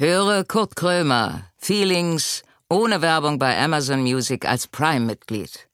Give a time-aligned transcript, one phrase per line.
[0.00, 5.68] Höre Kurt Krömer, Feelings, ohne Werbung bei Amazon Music als Prime-Mitglied.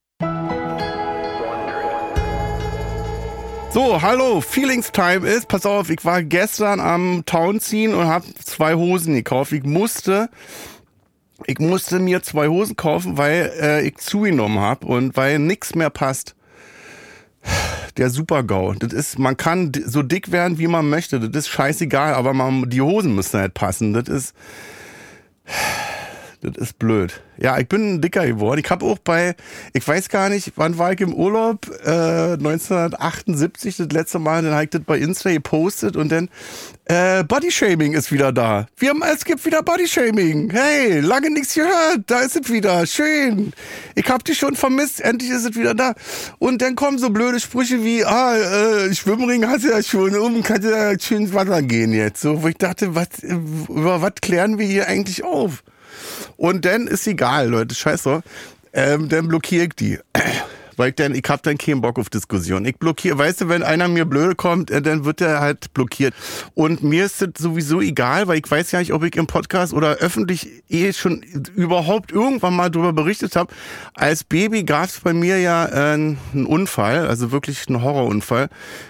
[3.71, 8.25] So, hallo, Feelings Time ist, pass auf, ich war gestern am Town ziehen und habe
[8.43, 9.52] zwei Hosen gekauft.
[9.52, 10.30] Ich musste,
[11.45, 15.91] ich musste mir zwei Hosen kaufen, weil äh, ich zugenommen habe und weil nix mehr
[15.91, 16.34] passt.
[17.96, 18.74] Der Super-GAU.
[18.74, 21.20] Das ist, man kann so dick werden, wie man möchte.
[21.20, 23.93] Das ist scheißegal, aber man, die Hosen müssen halt passen.
[23.93, 24.34] Das ist,
[26.44, 27.21] das ist blöd.
[27.36, 28.61] Ja, ich bin dicker geworden.
[28.64, 29.34] Ich habe auch bei,
[29.72, 31.67] ich weiß gar nicht, wann war ich im Urlaub?
[31.84, 36.29] Äh, 1978 das letzte Mal, dann habe ich das bei Insta gepostet und dann
[36.87, 38.67] äh, Bodyshaming ist wieder da.
[38.77, 40.51] Wir haben, es gibt wieder Bodyshaming.
[40.51, 42.03] Hey, lange nichts gehört.
[42.07, 42.87] Da ist es wieder.
[42.87, 43.53] Schön.
[43.95, 45.01] Ich hab dich schon vermisst.
[45.01, 45.95] Endlich ist es wieder da.
[46.39, 50.42] Und dann kommen so blöde Sprüche wie, ah, äh, Schwimmring hast du ja schon um,
[50.42, 52.20] kannst du ja schön ins Wasser gehen jetzt.
[52.20, 55.65] So, wo ich dachte, was, über was klären wir hier eigentlich auf?
[56.37, 58.22] Und dann ist egal, Leute, scheiße.
[58.72, 59.98] Ähm, dann blockiere ich die.
[60.77, 62.64] Weil ich dann, ich hab dann keinen Bock auf Diskussion.
[62.64, 66.14] Ich blockiere, weißt du, wenn einer mir blöde kommt, äh, dann wird er halt blockiert.
[66.55, 69.72] Und mir ist das sowieso egal, weil ich weiß ja nicht, ob ich im Podcast
[69.72, 71.22] oder öffentlich eh schon
[71.55, 73.53] überhaupt irgendwann mal drüber berichtet habe.
[73.94, 78.48] Als Baby gab es bei mir ja äh, einen Unfall, also wirklich einen Horrorunfall,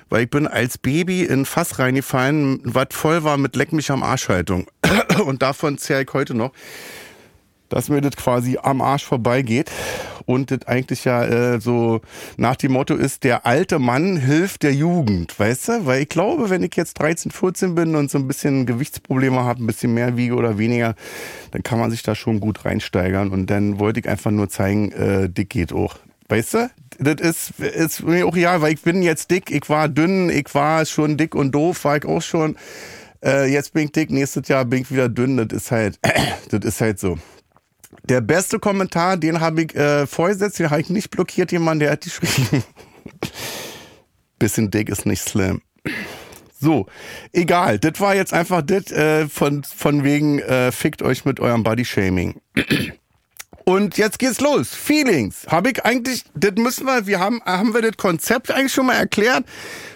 [0.08, 4.02] weil ich bin als Baby in Fass reingefallen, was voll war mit Leck mich am
[4.02, 4.66] Arschhaltung.
[5.26, 6.52] Und davon zähle ich heute noch
[7.68, 9.70] dass mir das quasi am Arsch vorbeigeht
[10.26, 12.00] und das eigentlich ja äh, so
[12.36, 15.86] nach dem Motto ist, der alte Mann hilft der Jugend, weißt du?
[15.86, 19.62] Weil ich glaube, wenn ich jetzt 13, 14 bin und so ein bisschen Gewichtsprobleme habe,
[19.62, 20.94] ein bisschen mehr wiege oder weniger,
[21.50, 24.92] dann kann man sich da schon gut reinsteigern und dann wollte ich einfach nur zeigen,
[24.92, 25.96] äh, dick geht auch.
[26.28, 26.70] Weißt du?
[26.98, 30.54] Das ist, ist mir auch ja, weil ich bin jetzt dick, ich war dünn, ich
[30.54, 32.56] war schon dick und doof, war ich auch schon.
[33.22, 35.98] Äh, jetzt bin ich dick, nächstes Jahr bin ich wieder dünn, das ist halt,
[36.50, 37.18] das ist halt so.
[38.04, 41.92] Der beste Kommentar, den habe ich äh, vorgesetzt, den habe ich nicht blockiert, jemand, der
[41.92, 42.62] hat geschrieben.
[44.38, 45.62] Bisschen dick ist nicht slim.
[46.60, 46.86] So,
[47.32, 47.78] egal.
[47.78, 52.40] Das war jetzt einfach das äh, von, von wegen äh, fickt euch mit eurem Bodyshaming.
[53.64, 54.74] Und jetzt geht's los.
[54.74, 55.46] Feelings.
[55.48, 58.96] Habe ich eigentlich, das müssen wir, wir haben, haben wir das Konzept eigentlich schon mal
[58.96, 59.44] erklärt,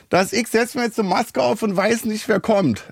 [0.09, 2.85] dass ich setze mir jetzt eine Maske auf und weiß nicht, wer kommt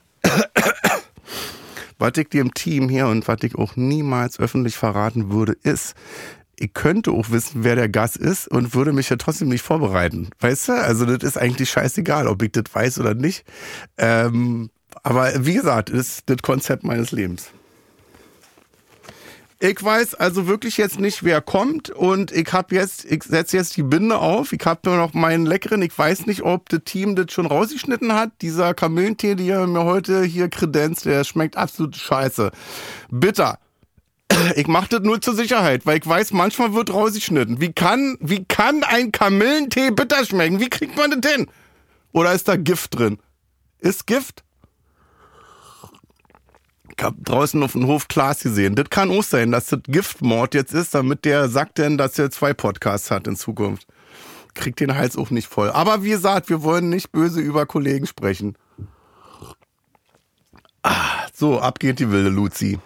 [1.98, 5.94] was ich dir im Team hier und was ich auch niemals öffentlich verraten würde, ist,
[6.58, 10.30] ich könnte auch wissen, wer der Gast ist und würde mich ja trotzdem nicht vorbereiten.
[10.40, 10.72] Weißt du?
[10.72, 13.44] Also das ist eigentlich scheißegal, ob ich das weiß oder nicht.
[13.98, 14.70] Ähm,
[15.02, 17.50] aber wie gesagt, das ist das Konzept meines Lebens.
[19.58, 23.74] Ich weiß also wirklich jetzt nicht, wer kommt und ich habe jetzt, ich setze jetzt
[23.78, 24.52] die Binde auf.
[24.52, 25.80] Ich habe nur noch meinen leckeren.
[25.80, 28.32] Ich weiß nicht, ob das Team das schon rausgeschnitten hat.
[28.42, 32.50] Dieser Kamillentee, der mir heute hier kredenzt, der schmeckt absolut scheiße.
[33.10, 33.58] Bitter.
[34.56, 37.60] Ich mache das nur zur Sicherheit, weil ich weiß, manchmal wird rausgeschnitten.
[37.60, 40.60] Wie kann, wie kann ein Kamillentee bitter schmecken?
[40.60, 41.46] Wie kriegt man das hin?
[42.12, 43.18] Oder ist da Gift drin?
[43.78, 44.44] Ist Gift?
[46.98, 48.74] Ich hab draußen auf dem Hof Klaas gesehen.
[48.74, 52.30] Das kann auch sein, dass das Giftmord jetzt ist, damit der sagt denn, dass er
[52.30, 53.86] zwei Podcasts hat in Zukunft.
[54.54, 55.70] Kriegt den Hals auch nicht voll.
[55.70, 58.56] Aber wie gesagt, wir wollen nicht böse über Kollegen sprechen.
[60.82, 62.78] Ah, so, ab geht die wilde Luzi.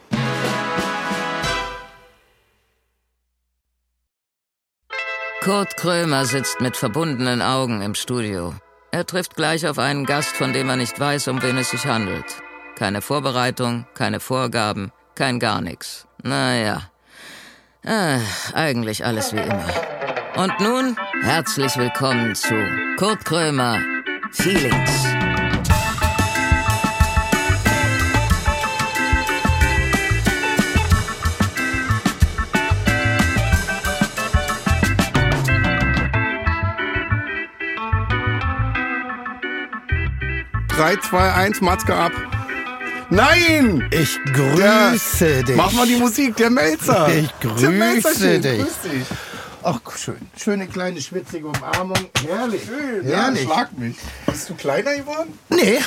[5.43, 8.55] Kurt Krömer sitzt mit verbundenen Augen im Studio.
[8.91, 11.87] Er trifft gleich auf einen Gast, von dem er nicht weiß, um wen es sich
[11.87, 12.43] handelt.
[12.81, 16.07] Keine Vorbereitung, keine Vorgaben, kein gar nichts.
[16.23, 16.81] Naja,
[17.85, 18.19] äh,
[18.55, 19.67] eigentlich alles wie immer.
[20.37, 22.55] Und nun herzlich willkommen zu
[22.97, 23.79] Kurt Krömer
[24.33, 25.05] Feelings.
[40.69, 42.13] Drei, zwei, eins, Matzke ab.
[43.11, 43.89] Nein!
[43.91, 45.57] Ich grüße der, dich.
[45.57, 47.09] Mach mal die Musik, der Melzer.
[47.09, 47.29] Ich
[47.69, 48.59] Melzer, grüße dich.
[48.61, 49.07] Grüß dich.
[49.65, 50.17] Ach, schön.
[50.37, 51.99] Schöne kleine schwitzige Umarmung.
[52.27, 52.63] Herrlich.
[52.65, 53.43] Schön, ja, Herrlich.
[53.43, 53.97] schlag mich.
[54.27, 55.37] Bist du kleiner geworden?
[55.49, 55.81] Nee,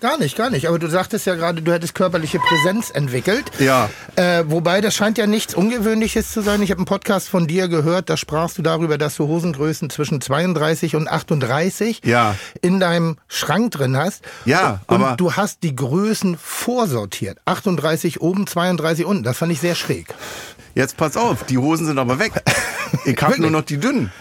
[0.00, 0.66] gar nicht, gar nicht.
[0.68, 3.44] Aber du sagtest ja gerade, du hättest körperliche Präsenz entwickelt.
[3.58, 3.90] Ja.
[4.20, 6.60] Äh, wobei, das scheint ja nichts Ungewöhnliches zu sein.
[6.62, 10.20] Ich habe einen Podcast von dir gehört, da sprachst du darüber, dass du Hosengrößen zwischen
[10.20, 12.34] 32 und 38 Ja.
[12.60, 14.22] in deinem Schrank drin hast.
[14.44, 17.38] Ja, und aber- du hast die Größen vorsortiert.
[17.46, 19.22] 38 oben, 32 unten.
[19.22, 20.14] Das fand ich sehr schräg.
[20.74, 22.32] Jetzt pass auf, die Hosen sind aber weg.
[23.06, 24.12] Ich habe nur noch die dünnen.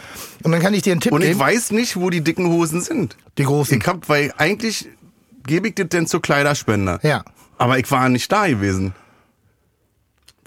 [0.44, 1.40] Und dann kann ich dir einen Tipp Und ich geben.
[1.42, 3.18] weiß nicht, wo die dicken Hosen sind.
[3.38, 3.78] Die großen.
[3.78, 4.88] Ich hab, weil eigentlich
[5.46, 7.00] gebe ich das denn zur Kleiderspende.
[7.04, 7.26] Ja.
[7.58, 8.94] Aber ich war nicht da gewesen.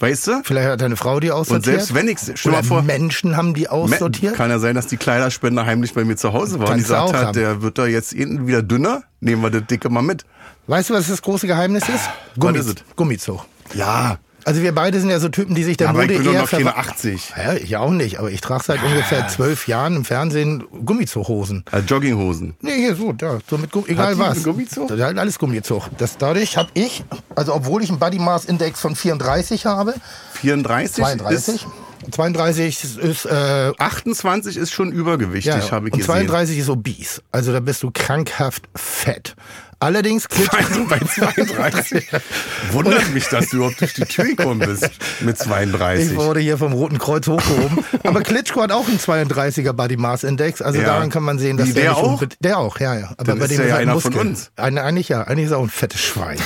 [0.03, 0.43] Weißt du?
[0.43, 1.65] Vielleicht hat deine Frau die aussortiert.
[1.65, 4.35] Und selbst wenn ich, stell mal vor, Menschen haben die aussortiert.
[4.35, 7.13] kann ja sein, dass die Kleiderspender heimlich bei mir zu Hause war und die auch
[7.13, 7.33] hat, haben.
[7.35, 10.25] der wird da jetzt irgendwie wieder dünner, nehmen wir das dicke mal mit.
[10.67, 12.11] Weißt du, was das große Geheimnis ist?
[12.37, 12.75] Gummi, ist es?
[12.97, 13.47] Gummizug.
[13.75, 16.33] Ja, Also wir beide sind ja so Typen, die sich der aber ich Mode bin
[16.35, 17.33] eher noch keine verwa- 80.
[17.37, 21.65] Ja, ich auch nicht, aber ich trage seit ungefähr zwölf Jahren im Fernsehen Gummizughosen.
[21.73, 22.55] Äh, Jogginghosen.
[22.61, 24.43] Nee, hier so, da, so mit Gummi, egal was.
[24.43, 24.91] Gummizug?
[24.91, 25.85] Halt alles Gummizug.
[25.99, 27.05] Das, dadurch habe ich,
[27.37, 29.95] also obwohl ich einen Body Mass Index von 34 habe,
[30.35, 31.67] 34 32, ist
[32.11, 36.15] 32 ist, äh, 28 ist schon übergewichtig, ja, habe ich und gesehen.
[36.27, 37.23] 32 ist obese.
[37.31, 39.37] Also da bist du krankhaft fett.
[39.83, 42.09] Allerdings Klitschko, bei 32.
[42.71, 44.89] Wundert mich, dass du überhaupt durch die Tür gekommen bist
[45.23, 46.13] mit 32.
[46.13, 47.85] Ich wurde hier vom Roten Kreuz hochgehoben.
[48.05, 50.63] Aber Klitschko hat auch einen 32er Body Mass Index.
[50.63, 50.87] Also Ja.
[50.87, 52.23] daran kann man sehen, dass Wie, der, der auch?
[52.39, 53.07] Der auch, ja, ja.
[53.17, 54.29] Aber Dann bei ist dem ja halt einer von Muskeln.
[54.35, 54.53] uns.
[54.55, 56.39] Eine, eigentlich ja, eigentlich ist er auch ein fettes Schwein.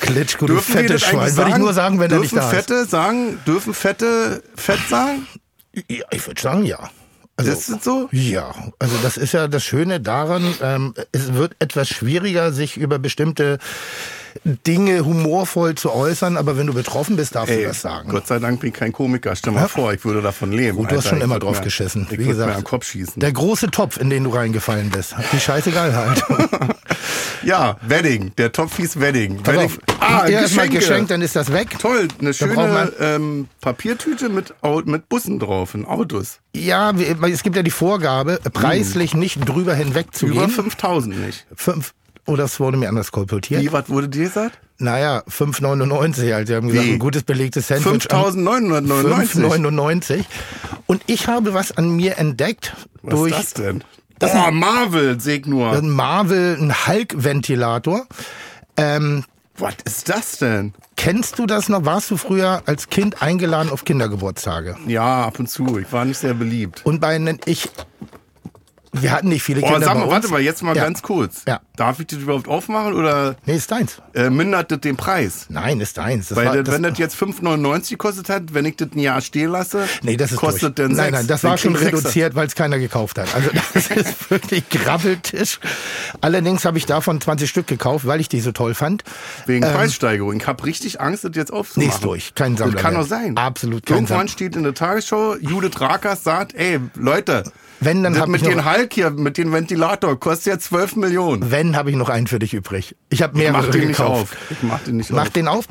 [0.00, 1.34] Klitschko, du Dürfen fettes Schwein.
[1.34, 1.62] Würde ich sagen?
[1.62, 5.26] nur sagen, wenn er dürfen nicht da Fette sagen, dürfen Fette fett sagen?
[5.72, 5.84] ist.
[5.90, 6.90] Ja, ich würde sagen, ja.
[7.36, 8.08] Also, Das ist so?
[8.12, 12.98] Ja, also das ist ja das Schöne daran, ähm, es wird etwas schwieriger, sich über
[12.98, 13.58] bestimmte
[14.44, 18.08] Dinge humorvoll zu äußern, aber wenn du betroffen bist, darfst du Ey, das sagen.
[18.10, 19.34] Gott sei Dank bin ich kein Komiker.
[19.36, 20.76] Stell mal vor, ich würde davon leben.
[20.78, 22.06] Gut, du hast schon Ich immer drauf mir- geschissen.
[22.10, 23.20] Ich Wie gesagt, am Kopf schießen.
[23.20, 25.14] Der große Topf, in den du reingefallen bist.
[25.32, 26.22] Die scheißegal halt.
[27.44, 28.32] Ja, Wedding.
[28.38, 29.38] Der Topf hieß Wedding.
[29.42, 29.66] Pass Wedding.
[29.66, 30.78] auf, Ah, erstmal Geschenke.
[30.78, 31.76] geschenkt, dann ist das weg.
[31.78, 34.54] Toll, eine schöne ähm, Papiertüte mit,
[34.84, 36.38] mit Bussen drauf, in Autos.
[36.54, 40.32] Ja, es gibt ja die Vorgabe, preislich nicht drüber hinweg zu Hm.
[40.34, 40.54] Über gehen.
[40.54, 41.46] 5000 nicht.
[41.56, 41.94] Fünf,
[42.26, 43.62] oder es wurde mir anders kolportiert.
[43.62, 44.58] Wie, was wurde dir gesagt?
[44.78, 46.48] Naja, 5,99 halt.
[46.48, 46.92] Sie haben gesagt, Wie?
[46.92, 48.10] ein gutes belegtes Sandwich.
[48.12, 49.42] an 5999.
[49.42, 50.24] 5,99.
[50.86, 53.84] Und ich habe was an mir entdeckt Was durch ist das denn?
[54.22, 55.72] oh, Marvel, seg nur.
[55.72, 58.06] einen Marvel, einen Hulk-Ventilator.
[58.76, 59.24] Ähm,
[59.58, 60.74] Was ist das denn?
[61.02, 61.84] kennst du das noch?
[61.84, 64.76] Warst du früher als Kind eingeladen auf Kindergeburtstage?
[64.86, 65.78] Ja, ab und zu.
[65.78, 66.82] Ich war nicht sehr beliebt.
[66.84, 67.68] Und bei ich,
[68.94, 70.84] wir hatten nicht viele Oh, Kinder sag mal, warte mal, jetzt mal Ja.
[70.84, 71.42] ganz kurz.
[71.48, 71.60] Ja.
[71.76, 74.02] Darf ich das überhaupt aufmachen oder Nee, ist deins.
[74.14, 75.46] äh, mindert das den Preis?
[75.48, 76.28] Nein, ist deins.
[76.28, 78.98] Das Weil war, das, das, wenn das jetzt 5,99 kostet hat, wenn ich das ein
[78.98, 80.88] Jahr stehen lasse, nee, das ist kostet durch.
[80.88, 81.12] dann Nein, sechs.
[81.12, 83.34] nein, das Dann war schon reduziert, weil es keiner gekauft hat.
[83.34, 85.58] Also das ist wirklich Grabbeltisch.
[86.20, 89.04] Allerdings habe ich davon 20 Stück gekauft, weil ich die so toll fand.
[89.46, 90.36] Wegen Ähm, Preissteigerung.
[90.36, 91.88] Ich habe richtig Angst, das jetzt aufzumachen.
[91.88, 92.34] Nee, ist durch.
[92.34, 93.02] Kein Das Sammler kann mehr.
[93.02, 93.36] doch sein.
[93.38, 94.28] Absolut kein Irgendwann Sammler.
[94.32, 97.44] steht in der Tagesschau, Judith Rakers sagt, ey, Leute,
[97.84, 100.58] Wenn, dann das hab mit ich dem noch- Hulk hier, mit dem Ventilator, kostet ja
[100.58, 101.50] 12 Millionen.
[101.50, 102.94] Wenn, habe ich noch einen für dich übrig.
[103.08, 104.32] Ich habe Ich mehrere mach den nicht gekauft.
[104.32, 104.36] auf.
[104.50, 105.30] Ich mach den nicht Mach auf.
[105.30, 105.64] den auf.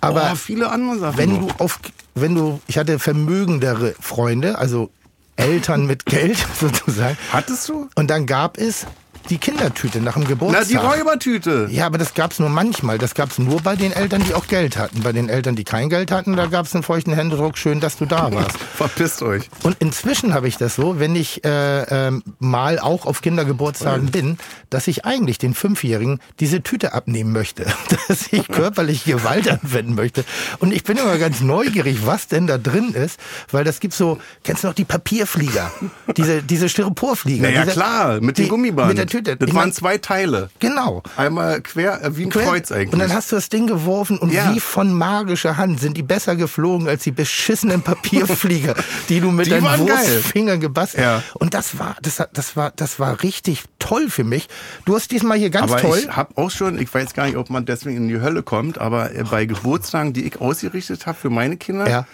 [0.00, 1.18] Aber oh, viele andere Sachen.
[1.18, 1.78] wenn du auf,
[2.14, 4.90] wenn du, ich hatte vermögendere Freunde, also
[5.36, 7.16] Eltern mit Geld sozusagen.
[7.32, 7.88] Hattest du?
[7.94, 8.86] Und dann gab es
[9.30, 10.66] die Kindertüte nach dem Na, Geburtstag.
[10.68, 11.68] die Räubertüte.
[11.70, 12.98] Ja, aber das gab's nur manchmal.
[12.98, 15.00] Das gab's nur bei den Eltern, die auch Geld hatten.
[15.02, 17.56] Bei den Eltern, die kein Geld hatten, da gab's einen feuchten Händedruck.
[17.56, 18.58] Schön, dass du da warst.
[18.74, 19.48] Verpisst euch.
[19.62, 24.36] Und inzwischen habe ich das so, wenn ich äh, ähm, mal auch auf Kindergeburtstagen bin,
[24.68, 27.66] dass ich eigentlich den Fünfjährigen diese Tüte abnehmen möchte,
[28.08, 30.24] dass ich körperlich Gewalt anwenden möchte.
[30.58, 33.20] Und ich bin immer ganz neugierig, was denn da drin ist,
[33.52, 35.70] weil das gibt so, kennst du noch die Papierflieger,
[36.16, 37.42] diese diese Styroporflieger?
[37.48, 38.88] Naja, diese, klar, mit die- dem Gummiband.
[38.88, 39.19] Mit der Tüte.
[39.22, 40.50] Das Ich waren mein, zwei Teile.
[40.58, 41.02] genau.
[41.16, 42.92] Einmal quer, äh, wie ein Kreuz eigentlich.
[42.92, 44.54] Und dann hast du das Ding geworfen und Ja.
[44.54, 48.74] wie von magischer Hand sind die besser geflogen als die beschissenen Papierflieger,
[49.08, 49.78] die du mit Die deinen.
[49.80, 51.22] Wurstfingern gebastelt Ja.
[51.34, 54.48] Und das war, das, das war, das war richtig toll für mich.
[54.84, 55.98] Du hast diesmal hier ganz aber toll.
[55.98, 58.78] ich habe auch schon, ich weiß gar nicht, ob man deswegen in die Hölle kommt,
[58.78, 62.06] aber äh, bei Geburtstagen, die ich ausgerichtet habe für meine Kinder, Ja.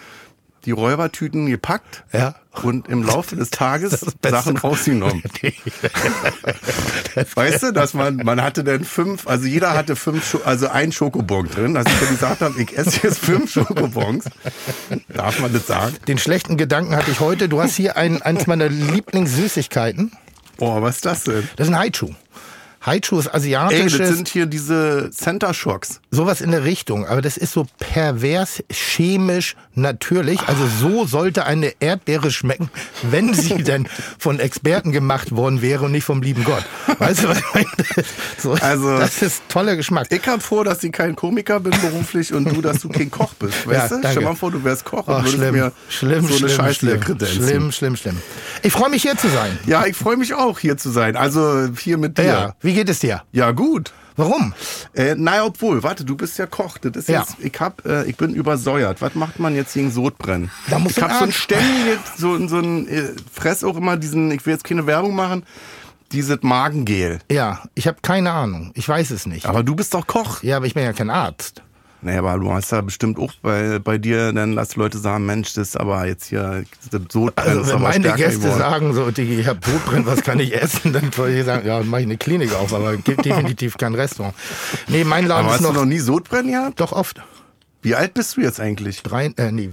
[0.67, 2.35] Die Räubertüten gepackt Ja.
[2.61, 4.05] und im Laufe des Tages.
[4.23, 5.23] Sachen rausgenommen.
[7.35, 10.91] Weißt du, dass man, man hatte dann fünf, also jeder hatte fünf, Scho also ein
[10.91, 14.25] Schokobon drin, dass ich dann gesagt habe, ich esse jetzt fünf Schokobons.
[15.07, 15.95] Darf man das sagen?
[16.07, 17.47] Den schlechten Gedanken hatte ich heute.
[17.47, 20.11] Du hast hier ein, eins meiner Lieblingssüßigkeiten.
[20.57, 21.47] Boah, was ist das denn?
[21.55, 22.09] Das ist ein Haichu.
[22.85, 25.99] Haichu ist Ey, asiatisches, das sind hier diese Center Shocks.
[26.11, 27.05] sowas in der Richtung.
[27.05, 30.39] Aber das ist so pervers, chemisch, natürlich.
[30.47, 32.69] Also so sollte eine Erdbeere schmecken,
[33.03, 33.87] wenn sie denn
[34.19, 36.63] von Experten gemacht worden wäre und nicht vom lieben Gott.
[36.99, 37.67] Weißt du, was ich meine?
[38.37, 40.07] So, Also- das ist toller Geschmack.
[40.11, 43.33] Ich hab vor, dass ich kein Komiker bin beruflich und du, dass du kein Koch
[43.35, 43.67] bist.
[43.67, 44.07] Weißt Ja, du?
[44.11, 46.49] Stell mal vor, du wärst Koch und Ach, würdest schlimm, mir schlimm, so eine schlimm,
[46.49, 47.43] Scheiße schlimm, kredenzen.
[47.47, 48.17] schlimm, schlimm, schlimm.
[48.63, 49.57] Ich freue mich hier zu sein.
[49.65, 51.15] Ja, ich freue mich auch, hier zu sein.
[51.15, 52.23] Also hier mit dir.
[52.25, 52.55] Ja.
[52.67, 53.23] Wie geht es dir?
[53.31, 53.93] Ja, gut.
[54.17, 54.53] Warum?
[54.93, 56.77] Äh, naja, obwohl, warte, du bist ja Koch.
[56.79, 57.21] Das ist Ja.
[57.21, 59.01] jetzt, ich hab, äh, ich bin übersäuert.
[59.01, 60.51] Was macht man jetzt gegen Sodbrennen?
[60.69, 63.95] Da musst ich du hab so ein ständiges, so, so ein, äh, fress auch immer
[63.95, 65.43] diesen, ich will jetzt keine Werbung machen,
[66.11, 67.19] dieses Magengel.
[67.31, 68.71] Ja, ich habe keine Ahnung.
[68.73, 69.45] Ich weiß es nicht.
[69.45, 70.43] Aber du bist doch Koch.
[70.43, 71.61] Ja, aber ich bin ja kein Arzt.
[72.01, 75.53] Naja, aber du hast ja bestimmt auch bei, bei dir, dann lass Leute sagen, Mensch,
[75.53, 78.59] das ist aber jetzt hier das Sodbrennen Also wenn meine Gäste geworden.
[78.59, 80.93] sagen so, Digi, ich habe Sodbrennen, was kann ich essen?
[80.97, 83.95] Dann würde ich sagen, ja, dann mache ich eine Klinik auf, aber gibt definitiv kein
[83.95, 84.35] Restaurant.
[84.87, 86.79] Nee, mein Laden aber ist hast du noch, noch nie Sodbrennen gehabt?
[86.79, 87.21] doch oft.
[87.81, 89.01] Wie alt bist du jetzt eigentlich?
[89.01, 89.71] Drei, äh, nee,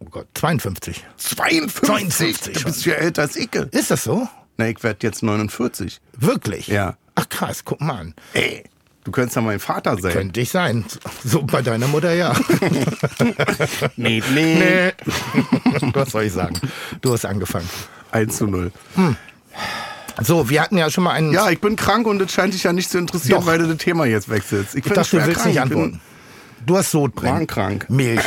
[0.00, 1.04] oh Gott, 52.
[1.16, 1.86] 52.
[1.86, 3.54] 52 Du bist ja älter als ich.
[3.54, 4.28] Ist das so?
[4.58, 6.00] Na, ich werde jetzt 49.
[6.18, 6.68] Wirklich?
[6.68, 6.96] Ja.
[7.14, 8.14] Ach krass, guck mal an.
[8.34, 8.64] Ey,
[9.06, 10.12] du könntest ja mein Vater sein.
[10.12, 10.84] Könnte ich sein.
[11.24, 12.34] So bei deiner Mutter ja.
[13.96, 14.54] Nee, nee.
[14.58, 14.92] nee.
[15.94, 16.56] Was soll ich sagen?
[17.00, 17.68] Du hast angefangen.
[18.10, 18.70] 1 zu 0.
[20.22, 21.32] So, wir hatten ja schon mal einen.
[21.32, 23.46] Ja, ich bin krank und das scheint dich ja nicht zu interessieren, Doch.
[23.46, 24.74] weil du das Thema jetzt wechselst.
[24.74, 26.00] ich dachte, du willst nicht Ich bin- antworten.
[26.64, 27.32] Du hast Sodbrennen.
[27.34, 27.88] Magenkrank.
[27.88, 28.20] Milch.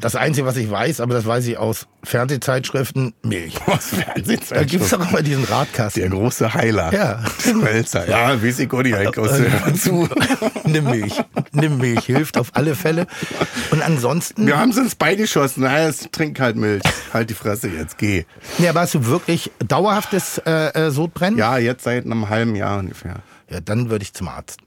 [0.00, 3.54] Das Einzige, was ich weiß, aber das weiß ich aus Fernsehzeitschriften, Milch.
[3.66, 4.68] Was Da Fernsehzeit?
[4.68, 6.10] gibt's doch immer diesen Der Radkasten.
[6.10, 6.92] große Heiler.
[6.92, 7.22] Ja.
[7.42, 8.08] Schmelzer.
[8.08, 8.96] Ja, ich auch nicht.
[8.98, 9.30] Ich aus
[9.66, 10.08] dazu.
[10.64, 11.20] Nimm Milch.
[11.52, 12.04] Nimm Milch.
[12.06, 13.06] Hilft auf alle Fälle.
[13.70, 14.46] Und ansonsten.
[14.46, 15.62] Wir haben es ins Bein geschossen.
[15.64, 16.82] Na, jetzt trink halt Milch.
[17.12, 18.24] Halt die Fresse jetzt, geh.
[18.58, 21.38] Ja, hast du wirklich dauerhaftes äh, äh, Sodbrennen?
[21.38, 23.16] Ja, jetzt seit einem halben Jahr ungefähr.
[23.50, 24.60] Ja, dann würde ich zum Arzt.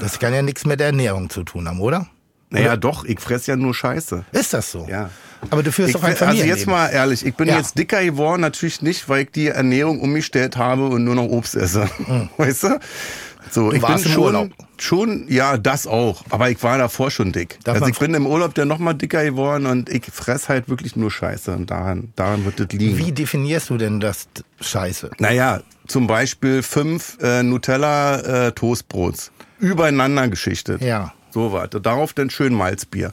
[0.00, 2.06] Das kann ja nichts mit der Ernährung zu tun haben, oder?
[2.50, 4.24] Naja, doch, ich fress ja nur Scheiße.
[4.32, 4.86] Ist das so?
[4.88, 5.10] Ja.
[5.50, 6.58] Aber du führst Ich, doch ein also Familienleben.
[6.58, 7.58] jetzt mal ehrlich, ich bin Ja.
[7.58, 11.54] jetzt dicker geworden, natürlich nicht, weil ich die Ernährung umgestellt habe und nur noch Obst
[11.54, 11.88] esse.
[12.36, 12.78] Weißt du?
[13.50, 13.82] So, ich Hm.
[13.82, 14.50] warst bin im schon, Urlaub.
[14.78, 16.22] schon, ja, das auch.
[16.30, 17.58] Aber ich war davor schon dick.
[17.64, 20.68] Darf also ich bin im Urlaub dann noch mal dicker geworden und ich fress halt
[20.68, 22.98] wirklich nur Scheiße und daran, daran wird das liegen.
[22.98, 24.26] Wie definierst du denn das
[24.60, 25.10] Scheiße?
[25.18, 29.30] Naja, zum Beispiel fünf äh, Nutella äh, Toastbrots.
[29.60, 30.82] Übereinander geschichtet.
[30.82, 31.12] Ja.
[31.38, 31.70] So was.
[31.70, 33.12] Darauf dann schön Malzbier.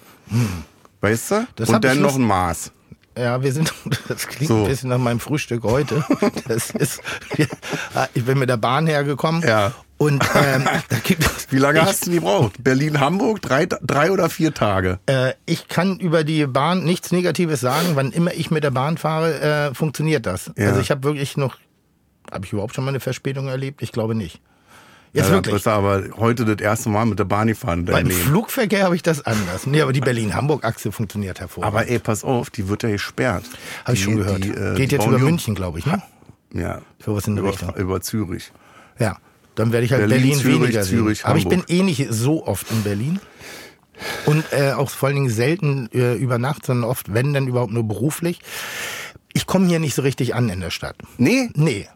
[1.01, 1.47] Weißt du?
[1.57, 2.71] Das und dann noch ein Maß.
[3.15, 3.71] Ja, wir sind,
[4.07, 4.63] das klingt So.
[4.63, 6.03] ein bisschen nach meinem Frühstück heute.
[6.47, 7.01] Das ist,
[8.15, 9.43] ich bin mit der Bahn hergekommen.
[9.47, 9.73] Ja.
[9.97, 11.51] Und ähm, da gibt es.
[11.51, 12.63] Wie lange ich, hast du die gebraucht?
[12.63, 13.43] Berlin-Hamburg?
[13.43, 14.97] Drei, drei oder vier Tage?
[15.05, 17.89] Äh, ich kann über die Bahn nichts Negatives sagen.
[17.93, 19.39] Wann immer ich mit der Bahn fahre,
[19.69, 20.51] äh, funktioniert das.
[20.57, 20.69] Ja.
[20.69, 21.57] Also ich habe wirklich noch.
[22.31, 23.83] Habe ich überhaupt schon mal eine Verspätung erlebt?
[23.83, 24.41] Ich glaube nicht.
[25.15, 25.63] Jetzt Ja, wirklich.
[25.63, 28.11] du aber heute das erste Mal mit der Bahn gefahren Beim.
[28.11, 29.65] Flugverkehr habe ich das anders.
[29.65, 31.73] Nee, aber die Berlin-Hamburg-Achse funktioniert hervorragend.
[31.73, 33.45] Aber ey, pass auf, die wird ja gesperrt.
[33.85, 34.43] Habe ich schon gehört.
[34.43, 35.17] die, äh, Geht jetzt über.
[35.17, 36.03] München, glaube ich, ne?
[36.53, 36.81] Ja.
[37.03, 37.73] Sowas in der über, Richtung.
[37.75, 38.51] über Zürich.
[38.99, 39.17] Ja,
[39.55, 41.27] dann werde ich halt Berlin, Berlin, Zürich, weniger Zürich, sehen.
[41.27, 43.21] Aber ich bin eh nicht so oft in Berlin.
[44.25, 47.71] Und äh, auch vor allen Dingen selten äh, über Nacht, sondern oft, wenn, dann überhaupt
[47.71, 48.41] nur beruflich.
[49.31, 50.97] Ich komme hier nicht so richtig an in der Stadt.
[51.17, 51.87] Nee, Nee.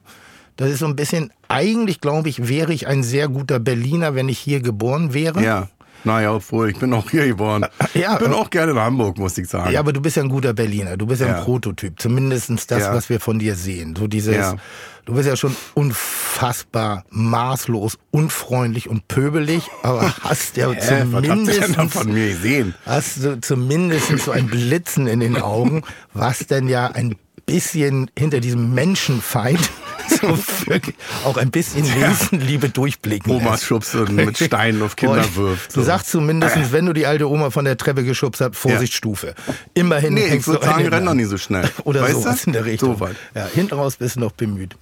[0.59, 4.27] Das ist so ein bisschen, eigentlich glaube ich, wäre ich ein sehr guter Berliner, wenn
[4.27, 5.41] ich hier geboren wäre.
[5.41, 5.67] ja.
[6.05, 7.65] Naja, obwohl, ich bin auch hier geboren.
[7.93, 9.73] Ja, ich bin auch gerne in Hamburg, muss ich sagen.
[9.73, 10.95] Ja, aber du bist ja ein guter Berliner.
[10.95, 11.37] Du bist ja, Ja.
[11.39, 11.99] ein Prototyp.
[11.99, 12.93] Zumindestens das, Ja.
[12.93, 13.97] was wir von dir sehen.
[13.97, 14.55] So dieses, Ja.
[15.03, 21.87] du bist ja schon unfassbar maßlos, unfreundlich und pöbelig, aber hast ja was zumindest da
[21.87, 22.75] von mir gesehen?
[22.85, 27.15] hast du zumindest so ein Blitzen in den Augen, was denn ja ein
[27.51, 29.59] bisschen hinter diesem Menschenfeind
[30.09, 30.37] so
[30.67, 33.63] wirklich auch ein bisschen Nächstenliebe durchblicken Omas lässt.
[33.65, 35.75] schubst und mit Steinen auf Kinder Und wirft.
[35.75, 39.35] Du sagst zumindest, wenn du die alte Oma von der Treppe geschubst hast, Vorsichtsstufe.
[39.73, 41.69] Immerhin Nee, ich würde sagen, renn doch nicht so schnell.
[41.83, 42.47] Oder Weißt sowas du?
[42.47, 42.93] in der Richtung.
[42.95, 43.15] So weit.
[43.35, 44.75] Ja, hinten raus bist du noch bemüht.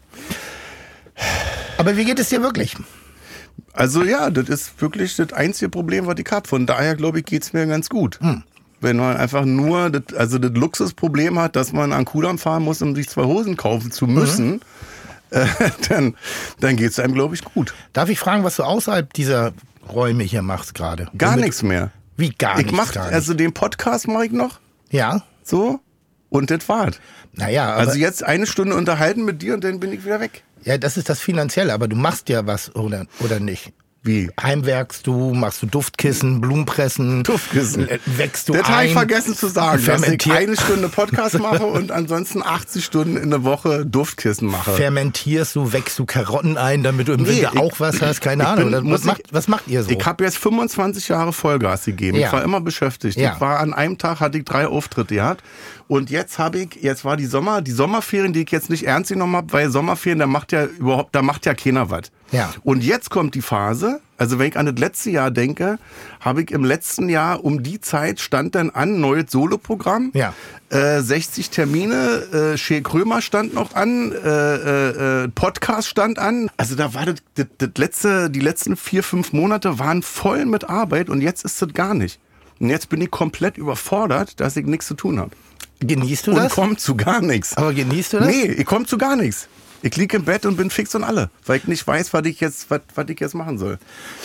[1.77, 2.75] Aber wie geht es dir wirklich?
[3.73, 6.47] Also ja, das ist wirklich das einzige Problem, was ich habe.
[6.47, 8.19] Von daher glaube ich, geht's mir ganz gut.
[8.21, 8.43] Hm.
[8.79, 12.81] Wenn man einfach nur das, also das Luxusproblem hat, dass man an Kudamm fahren muss,
[12.81, 14.59] um sich zwei Hosen kaufen zu müssen, Mhm.
[15.31, 15.45] äh,
[15.89, 16.15] dann,
[16.59, 17.73] dann geht's einem, glaube ich, gut.
[17.93, 19.53] Darf ich fragen, was du außerhalb dieser
[19.91, 21.07] Räume hier machst gerade?
[21.17, 21.91] Gar nichts mehr.
[22.17, 22.77] Wie gar Ich nichts?
[22.77, 25.79] mach, gar also den Podcast mache ich noch ja, so
[26.29, 26.99] und das war's.
[27.33, 30.43] naja, aber, Also jetzt eine Stunde unterhalten mit dir und dann bin ich wieder weg.
[30.63, 33.73] ja, das ist das Finanzielle, aber du machst ja was oder, oder nicht?
[34.07, 34.29] Wie?
[34.41, 37.87] Heimwerkst du, machst du Duftkissen, Blumenpressen, Duftkissen.
[37.89, 41.65] äh, wächst du Das habe ich vergessen zu sagen, dass ich eine Stunde Podcast mache
[41.65, 44.71] und ansonsten 80 Stunden in der Woche Duftkissen mache.
[44.71, 48.21] Fermentierst du, wächst du Karotten ein, damit du im Nee, Winter ich- auch was hast?
[48.21, 48.65] Keine ich Ahnung.
[48.71, 49.89] bin- was, muss macht, ich- was macht ihr so?
[49.91, 52.17] Ich habe jetzt 25 Jahre Vollgas gegeben.
[52.17, 52.27] Ja.
[52.27, 53.17] Ich war immer beschäftigt.
[53.17, 53.33] Ja.
[53.35, 55.43] Ich war an einem Tag hatte ich drei Auftritte gehabt
[55.87, 59.11] und jetzt habe ich jetzt war die Sommer die Sommerferien, die ich jetzt nicht ernst
[59.11, 62.11] genommen habe, weil Sommerferien da macht ja überhaupt da macht ja keiner was.
[62.31, 62.53] Ja.
[62.63, 65.79] Und jetzt kommt die Phase, also wenn ich an das letzte Jahr denke,
[66.19, 70.11] habe ich im letzten Jahr um die Zeit stand dann an neues Soloprogramm.
[70.13, 70.33] Ja.
[70.69, 76.49] Äh, 60 Termine, äh, Shea Krömer stand noch an, äh, äh, äh, Podcast stand an.
[76.57, 80.69] Also da war das, das, das letzte, die letzten vier, fünf Monate waren voll mit
[80.69, 82.19] Arbeit und jetzt ist das gar nicht.
[82.59, 85.31] Und jetzt bin ich komplett überfordert, dass ich nichts zu tun habe.
[85.79, 86.53] Genießt du Und das?
[86.53, 87.55] kommt zu gar nichts.
[87.55, 88.27] Aber genießt du das?
[88.27, 89.47] Nee, ich komme zu gar nichts.
[89.83, 92.39] Ich liege im Bett und bin fix und alle, weil ich nicht weiß, was ich
[92.39, 93.77] jetzt, was, was ich jetzt machen soll.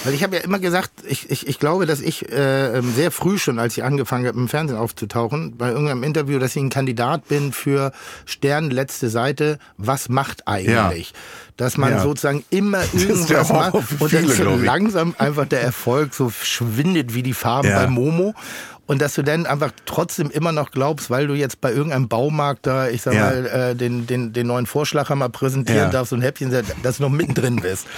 [0.05, 3.11] Weil ich habe ja immer gesagt, ich, ich, ich glaube, dass ich äh, ähm, sehr
[3.11, 6.71] früh schon, als ich angefangen habe, im Fernsehen aufzutauchen, bei irgendeinem Interview, dass ich ein
[6.71, 7.93] Kandidat bin für
[8.25, 11.11] Stern letzte Seite, was macht eigentlich?
[11.11, 11.19] Ja.
[11.59, 12.03] Dass man ja.
[12.03, 17.23] sozusagen immer irgendwas macht und viele, dann so langsam einfach der Erfolg so schwindet wie
[17.23, 17.79] die Farben ja.
[17.79, 18.35] bei Momo.
[18.87, 22.67] Und dass du dann einfach trotzdem immer noch glaubst, weil du jetzt bei irgendeinem Baumarkt
[22.67, 23.27] da, ich sag ja.
[23.27, 25.91] mal, äh, den, den, den neuen Vorschlaghammer präsentieren ja.
[25.91, 26.51] darfst und ein Häppchen,
[26.83, 27.87] dass du noch mittendrin bist.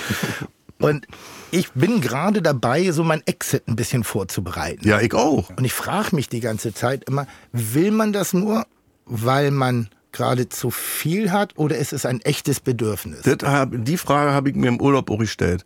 [0.81, 1.07] Und
[1.50, 4.87] ich bin gerade dabei, so mein Exit ein bisschen vorzubereiten.
[4.87, 5.50] Ja, ich auch.
[5.50, 8.67] Und ich frage mich die ganze Zeit immer, will man das nur,
[9.07, 13.21] weil man gerade zu viel hat oder ist es ein echtes Bedürfnis?
[13.42, 15.64] Hab, die Frage habe ich mir im Urlaub auch gestellt.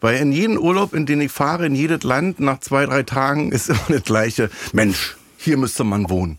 [0.00, 3.50] Weil in jedem Urlaub, in den ich fahre, in jedes Land, nach zwei, drei Tagen
[3.50, 4.50] ist immer das gleiche.
[4.72, 6.38] Mensch, hier müsste man wohnen.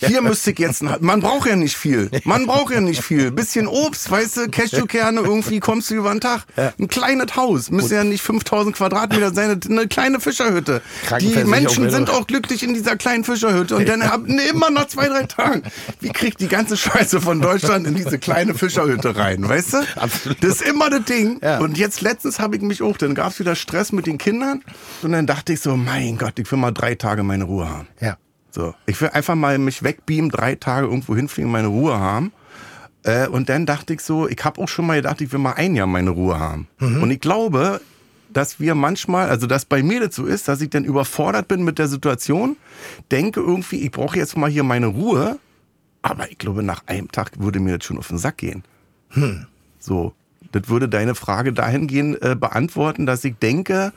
[0.00, 2.10] Hier müsste ich jetzt, man braucht ja nicht viel.
[2.24, 3.30] Man braucht ja nicht viel.
[3.30, 6.44] Bisschen Obst, weißt du, Cashewkerne, irgendwie kommst du über den Tag.
[6.56, 10.82] Ein kleines Haus, müsste ja nicht 5000 Quadratmeter sein, eine kleine Fischerhütte.
[11.20, 15.08] Die Menschen sind auch glücklich in dieser kleinen Fischerhütte und dann haben immer noch zwei,
[15.08, 15.62] drei Tage.
[16.00, 19.78] Wie kriegt die ganze Scheiße von Deutschland in diese kleine Fischerhütte rein, weißt du?
[19.96, 20.42] Absolut.
[20.42, 21.38] Das ist immer das Ding.
[21.42, 21.58] Ja.
[21.58, 24.62] Und jetzt letztens habe ich mich auch, dann gab es wieder Stress mit den Kindern
[25.02, 27.88] und dann dachte ich so, mein Gott, ich will mal drei Tage meine Ruhe haben.
[28.00, 28.16] Ja.
[28.50, 32.32] So, ich will einfach mal mich wegbeamen, drei Tage irgendwo hinfliegen, meine Ruhe haben.
[33.02, 35.52] Äh, und dann dachte ich so, ich habe auch schon mal gedacht, ich will mal
[35.52, 36.68] ein Jahr meine Ruhe haben.
[36.78, 37.02] Mhm.
[37.02, 37.80] Und ich glaube,
[38.32, 41.78] dass wir manchmal, also dass bei mir dazu ist, dass ich dann überfordert bin mit
[41.78, 42.56] der Situation,
[43.10, 45.38] denke irgendwie, ich brauche jetzt mal hier meine Ruhe.
[46.02, 48.62] Aber ich glaube, nach einem Tag würde mir das schon auf den Sack gehen.
[49.10, 49.46] Hm.
[49.78, 50.14] So,
[50.52, 53.92] das würde deine Frage dahingehend äh, beantworten, dass ich denke,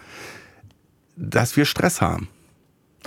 [1.15, 2.27] dass wir Stress haben.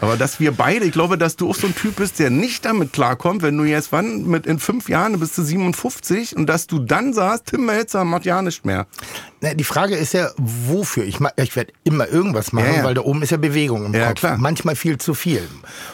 [0.00, 2.64] Aber dass wir beide, ich glaube, dass du auch so ein Typ bist, der nicht
[2.64, 6.66] damit klarkommt, wenn du jetzt wann mit in fünf Jahren bist du 57 und dass
[6.66, 8.86] du dann sagst, Tim Melzer macht ja nicht mehr.
[9.40, 11.04] Na, die Frage ist ja, wofür?
[11.04, 12.84] Ich, ich werde immer irgendwas machen, ja, ja.
[12.84, 14.20] weil da oben ist ja Bewegung im ja, Kopf.
[14.20, 14.36] Klar.
[14.38, 15.46] Manchmal viel zu viel.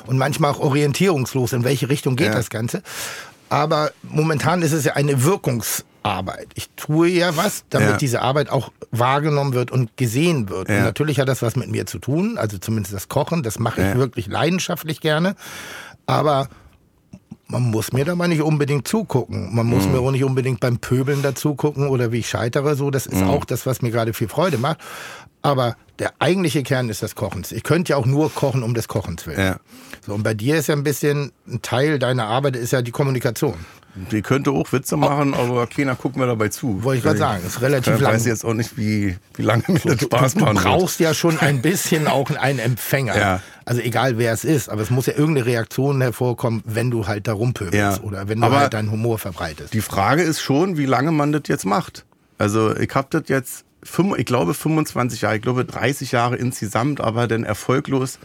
[0.07, 2.83] Und manchmal auch orientierungslos, in welche Richtung geht das Ganze.
[3.51, 6.49] Aber momentan ist es ja eine Wirkungs- Arbeit.
[6.55, 7.97] Ich tue ja was, damit ja.
[7.97, 10.69] diese Arbeit auch wahrgenommen wird und gesehen wird.
[10.69, 10.79] Ja.
[10.79, 13.81] Und natürlich hat das was mit mir zu tun, also zumindest das Kochen, das mache
[13.81, 13.97] ich ja.
[13.97, 15.35] wirklich leidenschaftlich gerne.
[16.07, 16.49] Aber
[17.51, 19.55] man muss mir da mal nicht unbedingt zugucken.
[19.55, 19.93] Man muss mhm.
[19.93, 22.77] mir auch nicht unbedingt beim Pöbeln dazu gucken oder wie ich scheitere.
[22.77, 23.31] So, das ist mhm.
[23.31, 24.79] auch das, was mir gerade viel Freude macht.
[25.43, 27.51] Aber der eigentliche Kern ist das Kochens.
[27.51, 29.41] Ich könnte ja auch nur kochen um des Kochens willen.
[29.41, 29.57] Ja.
[30.05, 32.91] So, und bei dir ist ja ein bisschen ein Teil deiner Arbeit ist ja die
[32.91, 33.55] Kommunikation.
[33.95, 35.43] Die könnte auch Witze machen, oh.
[35.43, 36.85] aber keiner guckt mir dabei zu.
[36.85, 38.13] Wollte ich gerade sagen, ist relativ lang.
[38.13, 40.59] Ich weiß jetzt auch nicht, wie, wie lange mir das Spaß macht.
[40.59, 43.19] Du brauchst ja schon ein bisschen auch einen Empfänger.
[43.19, 43.41] Ja.
[43.65, 47.27] Also egal wer es ist, aber es muss ja irgendeine Reaktion hervorkommen, wenn du halt
[47.27, 48.01] da rumpöbelst ja.
[48.03, 49.75] oder wenn du aber halt deinen Humor verbreitest.
[49.75, 52.05] Die Frage ist schon, wie lange man das jetzt macht.
[52.39, 53.65] Also ich habe das jetzt,
[54.17, 58.19] ich glaube 25 Jahre, ich glaube 30 Jahre insgesamt, aber dann erfolglos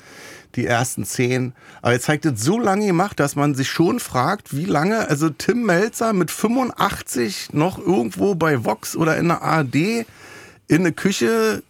[0.56, 1.54] die ersten zehn.
[1.82, 5.30] Aber er zeigt es so lange gemacht, dass man sich schon fragt, wie lange, also
[5.30, 10.06] Tim Melzer mit 85 noch irgendwo bei Vox oder in der ARD in
[10.70, 11.64] eine Küche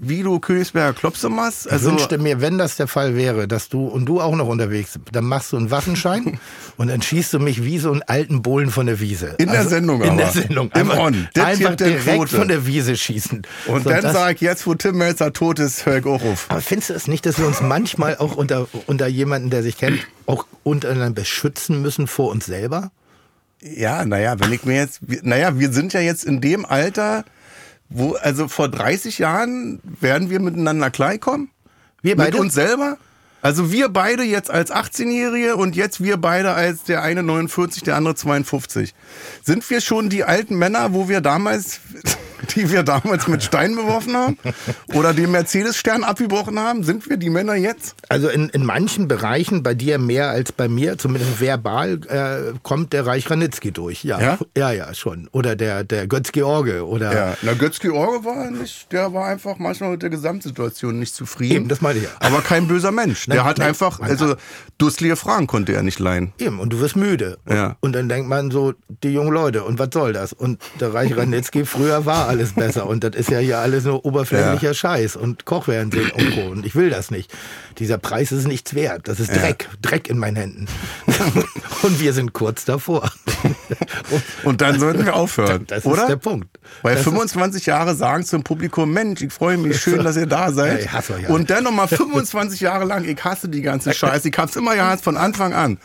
[0.00, 1.70] wie du Königsberger Klopse machst.
[1.70, 4.48] Also ich wünschte mir, wenn das der Fall wäre, dass du und du auch noch
[4.48, 6.38] unterwegs bist, dann machst du einen Waffenschein
[6.76, 9.34] und dann schießt du mich wie so einen alten Bullen von der Wiese.
[9.38, 10.16] In also der Sendung In aber.
[10.18, 10.72] der Sendung.
[10.72, 11.28] Einfach, On.
[11.38, 12.36] einfach direkt Quote.
[12.36, 13.42] von der Wiese schießen.
[13.66, 16.46] Und so, dann sag ich, jetzt wo Tim Melzer tot ist, hör ich auch auf.
[16.48, 19.78] Aber findest du es nicht, dass wir uns manchmal auch unter, unter jemanden, der sich
[19.78, 22.90] kennt, auch untereinander beschützen müssen vor uns selber?
[23.62, 27.24] Ja, naja, wenn ich mir jetzt, naja, wir sind ja jetzt in dem Alter,
[27.88, 31.50] wo, also vor 30 Jahren werden wir miteinander klarkommen?
[32.02, 32.32] Wir beide?
[32.32, 32.98] Mit uns selber?
[33.44, 37.96] Also wir beide jetzt als 18-Jährige und jetzt wir beide als der eine 49, der
[37.96, 38.94] andere 52.
[39.42, 41.80] Sind wir schon die alten Männer, wo wir damals
[42.46, 44.38] die wir damals mit Steinen beworfen haben
[44.94, 46.84] oder den Mercedes-Stern abgebrochen haben?
[46.84, 47.94] Sind wir die Männer jetzt?
[48.08, 52.92] Also in, in manchen Bereichen, bei dir mehr als bei mir, zumindest verbal, äh, kommt
[52.92, 54.04] der Reich Ranitzky durch.
[54.04, 55.28] Ja, ja, ja, ja schon.
[55.32, 56.86] Oder der, der Götz-George.
[56.86, 61.54] Oder ja, na, Götz-George war nicht, der war einfach manchmal mit der Gesamtsituation nicht zufrieden.
[61.54, 62.10] Eben, das meine ich ja.
[62.20, 63.26] Aber kein böser Mensch.
[63.26, 64.34] Der nein, hat nein, einfach, also
[64.78, 66.32] dusselige Fragen konnte er nicht leihen.
[66.38, 67.38] Eben, und du wirst müde.
[67.48, 67.76] Ja.
[67.80, 70.32] Und dann denkt man so, die jungen Leute, und was soll das?
[70.32, 72.86] Und der Reich Ranitzky früher war alles besser.
[72.86, 74.74] Und das ist ja hier alles nur oberflächlicher ja.
[74.74, 76.40] Scheiß und Kochfernsehen und Co.
[76.50, 77.32] Und ich will das nicht.
[77.78, 79.08] Dieser Preis ist nichts wert.
[79.08, 79.68] Das ist Dreck.
[79.70, 79.90] Ja.
[79.90, 80.66] Dreck in meinen Händen.
[81.82, 83.10] und wir sind kurz davor.
[84.44, 85.64] Und dann sollten wir aufhören.
[85.66, 86.02] Das oder?
[86.02, 86.48] ist der Punkt.
[86.82, 90.52] Weil Das 25 Jahre sagen zum Publikum, Mensch, ich freue mich, schön, dass ihr da
[90.52, 90.84] seid.
[90.84, 91.28] Ja.
[91.28, 94.28] Und dann nochmal 25 Jahre lang, ich hasse die ganze Scheiße.
[94.28, 95.78] Ich hab's immer gehasst von Anfang an.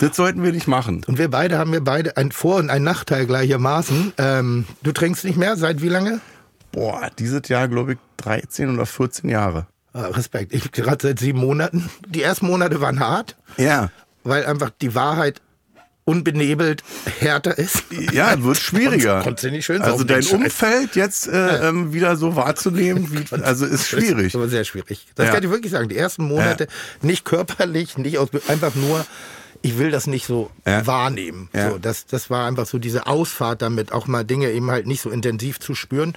[0.00, 1.02] Das sollten wir nicht machen.
[1.06, 4.12] Und wir beide haben wir beide ein Vor- und ein Nachteil gleichermaßen.
[4.18, 6.20] Ähm, du trinkst nicht mehr, seit wie lange?
[6.72, 9.66] Boah, dieses Jahr, glaube ich, 13 oder 14 Jahre.
[9.92, 10.52] Ah, Respekt.
[10.54, 11.88] Ich gerade seit sieben Monaten.
[12.06, 13.90] Die ersten Monate waren hart, Ja.
[14.24, 15.40] weil einfach die Wahrheit
[16.04, 16.84] unbenebelt
[17.18, 17.82] härter ist.
[18.12, 19.22] Ja, wird schwieriger.
[19.22, 20.32] Konntest du nicht schön Also dein Scheiß.
[20.34, 24.32] Umfeld jetzt äh, ähm, wieder so wahrzunehmen, wie, also ist schwierig.
[24.32, 25.06] Das war sehr schwierig.
[25.16, 25.32] Das Ja.
[25.34, 25.88] kann ich wirklich sagen.
[25.88, 26.68] Die ersten Monate
[27.02, 29.04] nicht körperlich, nicht aus, einfach nur,
[29.62, 30.86] ich will das nicht so Ja.
[30.86, 31.48] wahrnehmen.
[31.54, 31.70] Ja.
[31.70, 35.00] So, das, das war einfach so diese Ausfahrt damit, auch mal Dinge eben halt nicht
[35.00, 36.14] so intensiv zu spüren.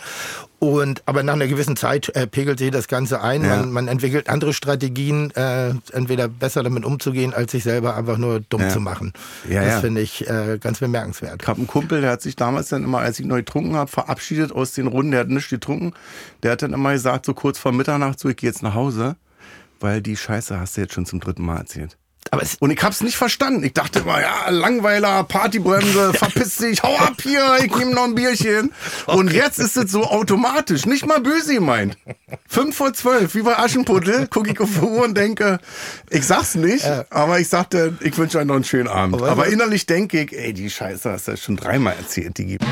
[0.60, 3.44] Und aber nach einer gewissen Zeit äh, pegelt sich das Ganze ein.
[3.46, 3.56] Ja.
[3.58, 8.42] Man, man entwickelt andere Strategien, äh, entweder besser damit umzugehen, als sich selber einfach nur
[8.42, 8.70] dumm Ja.
[8.70, 9.14] zu machen.
[9.50, 11.42] Ja, das finde ich äh, ganz bemerkenswert.
[11.42, 13.90] Ich habe einen Kumpel, der hat sich damals dann immer, als ich neu getrunken habe,
[13.90, 15.12] verabschiedet aus den Runden.
[15.12, 15.94] Der hat nichts getrunken.
[16.44, 19.16] Der hat dann immer gesagt, so kurz vor Mitternacht, so ich gehe jetzt nach Hause,
[19.80, 21.96] weil die Scheiße hast du jetzt schon zum dritten Mal erzählt.
[22.32, 23.64] Aber Und ich hab's nicht verstanden.
[23.64, 28.16] Ich dachte immer, ja, Langweiler, Partybremse, verpiss dich, hau ab hier, ich nehme noch ein
[28.16, 28.72] Bierchen.
[29.08, 31.98] Und jetzt ist es so automatisch, nicht mal böse gemeint.
[32.48, 35.60] Fünf vor zwölf, wie bei Aschenputtel, gucke ich auf die Uhr und denke,
[36.10, 39.16] ich sag's nicht, aber ich sagte, ich wünsche euch noch einen schönen Abend.
[39.16, 42.66] Aber- Aber innerlich denke ich, ey, die Scheiße hast du schon dreimal erzählt, die gibt.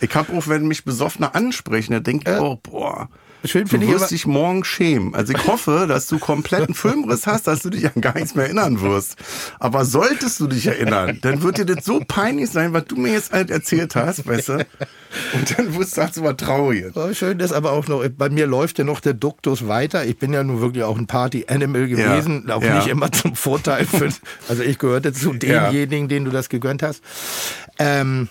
[0.00, 3.08] Ich hab auch, wenn mich Besoffene ansprechen, da denke ich, oh, boah.
[3.44, 5.14] schön Du wirst dich morgen schämen.
[5.14, 8.46] Also ich hoffe, dass du kompletten Filmriss hast, dass du dich an gar nichts mehr
[8.46, 9.16] erinnern wirst.
[9.58, 13.12] Aber solltest du dich erinnern, dann wird dir das so peinlich sein, was du mir
[13.12, 14.66] jetzt halt erzählt hast, weißt du?
[15.34, 16.86] Und dann wirst du halt so traurig.
[16.94, 20.04] Oh, schön, dass aber auch noch, bei mir läuft ja noch der Duktus weiter.
[20.04, 22.76] Ich bin ja nun wirklich auch ein Party-Animal gewesen, auch ja.
[22.76, 23.86] nicht immer zum Vorteil.
[23.86, 24.10] Für,
[24.48, 25.70] also ich gehörte zu Ja.
[25.70, 27.02] denjenigen, denen du das gegönnt hast.
[27.78, 28.28] Ähm,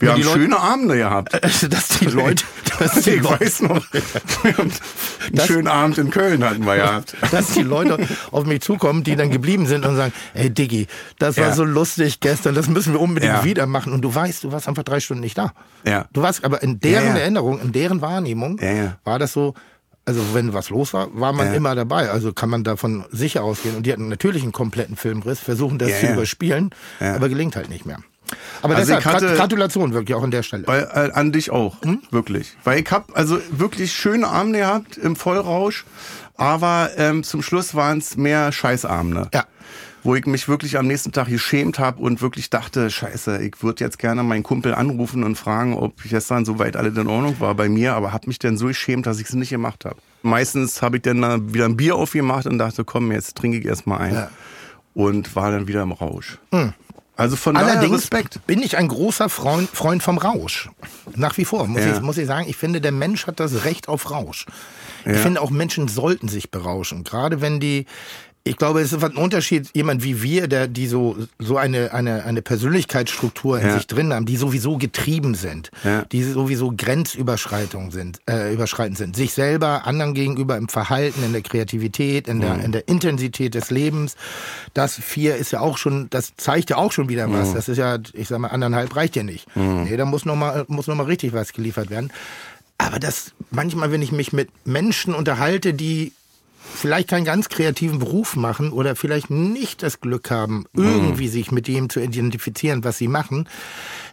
[0.00, 1.32] Wir wenn haben Leute- schöne Abende gehabt.
[1.72, 2.44] dass die Leute,
[2.78, 3.84] dass die ich Leute, weiß noch.
[4.42, 4.72] Wir haben
[5.36, 7.14] einen schönen Abend in Köln hatten wir gehabt.
[7.30, 7.98] dass die Leute
[8.32, 10.86] auf mich zukommen, die dann geblieben sind und sagen, hey Diggi,
[11.18, 11.52] das war Ja.
[11.52, 13.44] so lustig gestern, das müssen wir unbedingt Ja.
[13.44, 13.92] wieder machen.
[13.92, 15.52] Und du weißt, du warst einfach drei Stunden nicht da.
[15.86, 16.06] Ja.
[16.12, 17.16] Du warst, aber in deren.
[17.16, 18.58] Erinnerung, in deren Wahrnehmung
[19.04, 19.54] war das so,
[20.06, 21.52] also wenn was los war, war man Ja.
[21.54, 22.10] immer dabei.
[22.10, 23.76] Also kann man davon sicher ausgehen.
[23.76, 26.12] Und die hatten natürlich einen kompletten Filmriss, versuchen das Ja, zu ja.
[26.14, 27.98] überspielen, aber gelingt halt nicht mehr.
[28.62, 30.66] Aber Also deshalb, hatte- Grat- Gratulation wirklich auch an der Stelle.
[30.66, 32.02] Weil, äh, an dich auch, Hm?
[32.10, 32.56] wirklich.
[32.64, 35.84] Weil ich hab also wirklich schöne Abende gehabt im Vollrausch,
[36.36, 39.28] aber ähm, zum Schluss waren es mehr Scheißabende.
[39.34, 39.44] Ja.
[40.02, 43.84] Wo ich mich wirklich am nächsten Tag geschämt habe und wirklich dachte, scheiße, ich würde
[43.84, 47.68] jetzt gerne meinen Kumpel anrufen und fragen, ob gestern soweit alles in Ordnung war bei
[47.68, 49.96] mir, aber habe mich dann so geschämt, dass ich es nicht gemacht habe.
[50.22, 53.98] Meistens habe ich dann wieder ein Bier aufgemacht und dachte, komm, jetzt trinke ich erstmal
[53.98, 54.14] ein.
[54.14, 54.22] Ja.
[54.22, 54.28] Hm.
[54.92, 56.38] Und war dann wieder im Rausch.
[57.20, 58.40] Also von Allerdings Respekt.
[58.46, 60.70] bin ich ein großer Freund, Freund vom Rausch.
[61.16, 61.94] Nach wie vor, muss, Ja.
[61.94, 62.46] ich, muss ich sagen.
[62.48, 64.46] Ich finde, der Mensch hat das Recht auf Rausch.
[65.04, 65.18] Ich Ja.
[65.18, 67.04] finde auch Menschen sollten sich berauschen.
[67.04, 67.84] Gerade wenn die,
[68.42, 72.24] ich glaube, es ist ein Unterschied, jemand wie wir, der, die so, so eine, eine,
[72.24, 73.74] eine Persönlichkeitsstruktur in Ja.
[73.74, 76.04] sich drin haben, die sowieso getrieben sind, Ja.
[76.06, 79.14] die sowieso grenzüberschreitend sind, äh, überschreitend sind.
[79.14, 82.40] Sich selber, anderen gegenüber im Verhalten, in der Kreativität, in Mhm.
[82.40, 84.16] der, in der Intensität des Lebens.
[84.72, 87.34] Das vier ist ja auch schon, das zeigt ja auch schon wieder Mhm.
[87.34, 87.52] was.
[87.52, 89.46] Das ist ja, ich sag mal, anderthalb reicht ja nicht.
[89.54, 92.10] Nee, da muss noch mal, muss noch mal richtig was geliefert werden.
[92.78, 96.12] Aber das, manchmal, wenn ich mich mit Menschen unterhalte, die
[96.74, 101.68] vielleicht keinen ganz kreativen Beruf machen oder vielleicht nicht das Glück haben, irgendwie sich mit
[101.68, 103.48] dem zu identifizieren, was sie machen,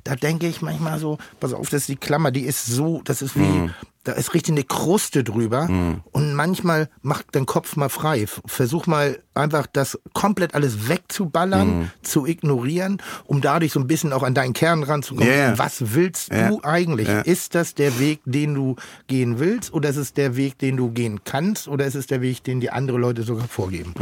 [0.08, 3.22] da denke ich manchmal so, pass auf, das ist die Klammer, die ist so, das
[3.22, 3.70] ist wie,
[4.04, 5.68] da ist richtig eine Kruste drüber
[6.12, 8.26] und manchmal macht dein Kopf mal frei.
[8.46, 14.24] Versuch mal einfach das komplett alles wegzuballern, zu ignorieren, um dadurch so ein bisschen auch
[14.24, 15.28] an deinen Kern ranzukommen.
[15.32, 15.58] Ja.
[15.60, 16.48] Was willst Ja.
[16.48, 17.08] du eigentlich?
[17.10, 17.20] Ja.
[17.22, 20.90] Ist das der Weg, den du gehen willst oder ist es der Weg, den du
[20.90, 23.94] gehen kannst oder ist es der Weg, den die andere Leute sogar vorgeben?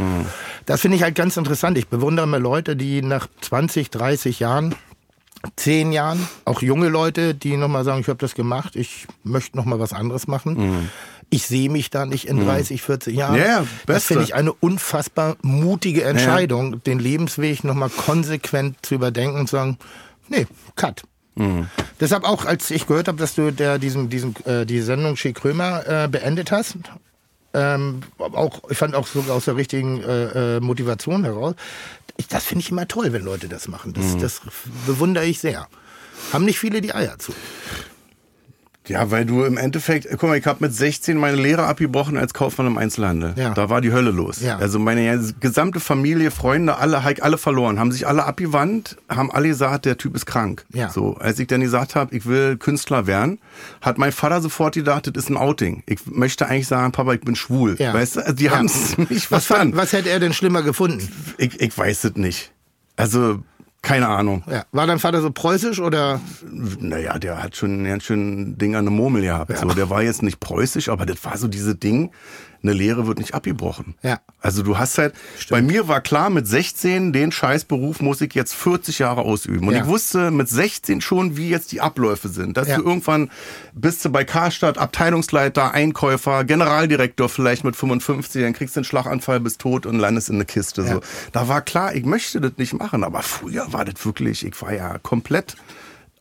[0.66, 1.76] Das finde ich halt ganz interessant.
[1.78, 4.74] Ich bewundere mal Leute, die nach 20, 30 Jahren
[5.56, 9.78] zehn Jahren, auch junge Leute, die nochmal sagen, ich habe das gemacht, ich möchte nochmal
[9.78, 10.90] was anderes machen.
[11.28, 13.36] Ich sehe mich da nicht in 30, 40 Jahren.
[13.36, 19.40] Ja, ja, das finde ich eine unfassbar mutige Entscheidung, den Lebensweg nochmal konsequent zu überdenken
[19.40, 19.78] und zu sagen,
[20.28, 21.02] nee, cut.
[22.00, 25.36] Deshalb auch, als ich gehört habe, dass du der, diesen, diesen, äh, die Sendung Schick
[25.36, 26.76] Krömer äh, beendet hast,
[27.52, 31.54] ähm, auch, ich fand auch sogar aus der richtigen äh, äh, Motivation heraus.
[32.16, 33.92] Ich, das finde ich immer toll, wenn Leute das machen.
[33.92, 34.40] Das, das
[34.86, 35.68] bewundere ich sehr.
[36.32, 37.32] Haben nicht viele die Eier zu.
[38.88, 42.32] Ja, weil du im Endeffekt, guck mal, ich habe mit 16 meine Lehre abgebrochen als
[42.34, 43.34] Kaufmann im Einzelhandel.
[43.36, 43.50] Ja.
[43.54, 44.40] Da war die Hölle los.
[44.40, 44.56] Ja.
[44.58, 49.84] Also meine gesamte Familie, Freunde, alle, alle verloren, haben sich alle abgewandt, haben alle gesagt,
[49.84, 50.64] der Typ ist krank.
[50.72, 50.90] Ja.
[50.90, 53.38] So, als ich dann gesagt habe, ich will Künstler werden,
[53.80, 55.82] hat mein Vater sofort gedacht, das ist ein Outing.
[55.86, 57.76] Ich möchte eigentlich sagen, Papa, ich bin schwul.
[57.78, 57.92] Ja.
[57.94, 58.52] Weißt du, also die Ja.
[58.56, 59.76] haben es nicht Was, verstanden.
[59.76, 61.08] was hätte er denn schlimmer gefunden?
[61.38, 62.52] Ich, ich weiß es nicht.
[62.96, 63.40] Also,
[63.86, 64.42] keine Ahnung.
[64.50, 64.64] Ja.
[64.72, 66.20] War dein Vater so preußisch oder?
[66.80, 69.56] Naja, der hat schon ein ganz schön Ding an der Murmel gehabt.
[69.56, 72.10] So, der war jetzt nicht preußisch, aber das war so diese Ding,
[72.68, 73.94] eine Lehre wird nicht abgebrochen.
[74.02, 74.20] Ja.
[74.40, 75.14] Also du hast halt,
[75.50, 79.68] bei mir war klar, mit 16, den Scheißberuf muss ich jetzt 40 Jahre ausüben.
[79.68, 79.80] Und Ja.
[79.82, 82.56] ich wusste mit 16 schon, wie jetzt die Abläufe sind.
[82.56, 82.76] Dass Ja.
[82.76, 83.30] du irgendwann
[83.74, 89.40] bist du bei Karstadt, Abteilungsleiter, Einkäufer, Generaldirektor vielleicht mit 55, dann kriegst du einen Schlaganfall,
[89.40, 90.82] bist tot und landest in eine Kiste.
[90.82, 90.94] Ja.
[90.94, 91.00] So.
[91.32, 93.04] Da war klar, ich möchte das nicht machen.
[93.04, 95.56] Aber früher war das wirklich, ich war ja komplett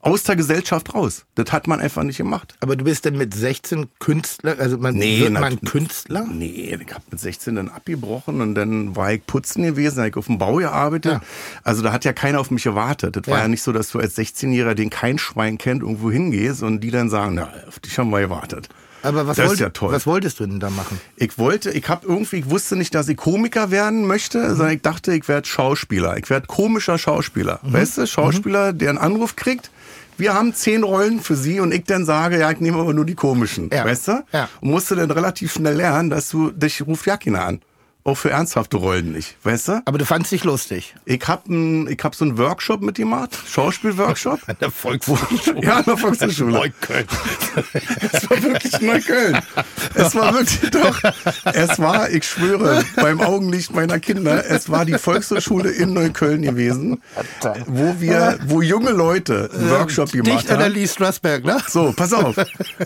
[0.06, 1.26] aus der Gesellschaft raus.
[1.36, 2.56] Das hat man einfach nicht gemacht.
[2.62, 6.26] Aber du bist denn mit 16 Künstler, also man wird na- man Künstler?
[6.32, 10.16] Nee, ich hab mit 16 dann abgebrochen und dann war ich putzen gewesen, hab ich
[10.16, 11.14] auf dem Bau gearbeitet.
[11.14, 11.22] Ja.
[11.64, 13.16] Also da hat ja keiner auf mich gewartet.
[13.16, 13.44] Das war Ja.
[13.44, 16.92] ja nicht so, dass du als 16-Jähriger, den kein Schwein kennt, irgendwo hingehst und die
[16.92, 18.70] dann sagen, na, auf dich haben wir gewartet.
[19.02, 21.00] Aber was, wollt, ja was wolltest du denn da machen?
[21.16, 24.82] Ich wollte, ich habe irgendwie, ich wusste nicht, dass ich Komiker werden möchte, sondern ich
[24.82, 26.18] dachte, ich werde Schauspieler.
[26.18, 27.60] Ich werde komischer Schauspieler.
[27.62, 27.74] Mhm.
[27.74, 29.70] Weißt du, Schauspieler, der einen Anruf kriegt.
[30.18, 33.06] Wir haben zehn Rollen für Sie und ich dann sage, ja, ich nehme aber nur
[33.06, 33.70] die komischen.
[33.72, 33.86] Ja.
[33.86, 34.24] Weißt du?
[34.32, 34.50] Ja.
[34.62, 37.62] Und musste dann relativ schnell lernen, dass du, dich ruft ja keiner an.
[38.08, 39.36] Auch für ernsthafte Rollen nicht.
[39.42, 39.82] Weißt du?
[39.84, 40.94] Aber du fandst dich lustig.
[41.06, 43.36] Ich hab ein, ich hab so einen Workshop mitgemacht.
[43.48, 44.42] Schauspielworkshop.
[44.48, 45.64] An der Volkshochschule.
[45.64, 46.52] Ja, an der Volkshochschule.
[46.52, 47.08] Neukölln.
[48.12, 49.40] Es war wirklich Neukölln.
[49.96, 51.02] Es war wirklich doch.
[51.46, 57.02] Es war, ich schwöre, beim Augenlicht meiner Kinder, es war die Volkshochschule in Neukölln gewesen,
[57.66, 60.74] wo wir, wo junge Leute einen Workshop gemacht Dichter der haben.
[60.74, 61.58] Lee Strasberg, ne?
[61.68, 62.36] So, pass auf.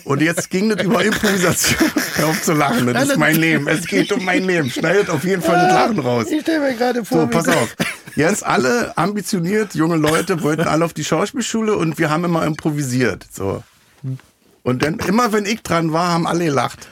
[0.05, 1.91] Und jetzt ging das über Improvisation.
[2.15, 3.67] Hör auf zu lachen, das ist mein Leben.
[3.67, 4.69] Es geht um mein Leben.
[4.69, 6.27] Schneidet auf jeden Fall das Lachen raus.
[6.29, 7.75] Ich stelle mir gerade vor, So, pass auf.
[8.15, 13.25] Jetzt alle ambitioniert, junge Leute wollten alle auf die Schauspielschule und wir haben immer improvisiert.
[13.31, 13.63] So.
[14.63, 16.87] Und dann, immer wenn ich dran war, haben alle gelacht.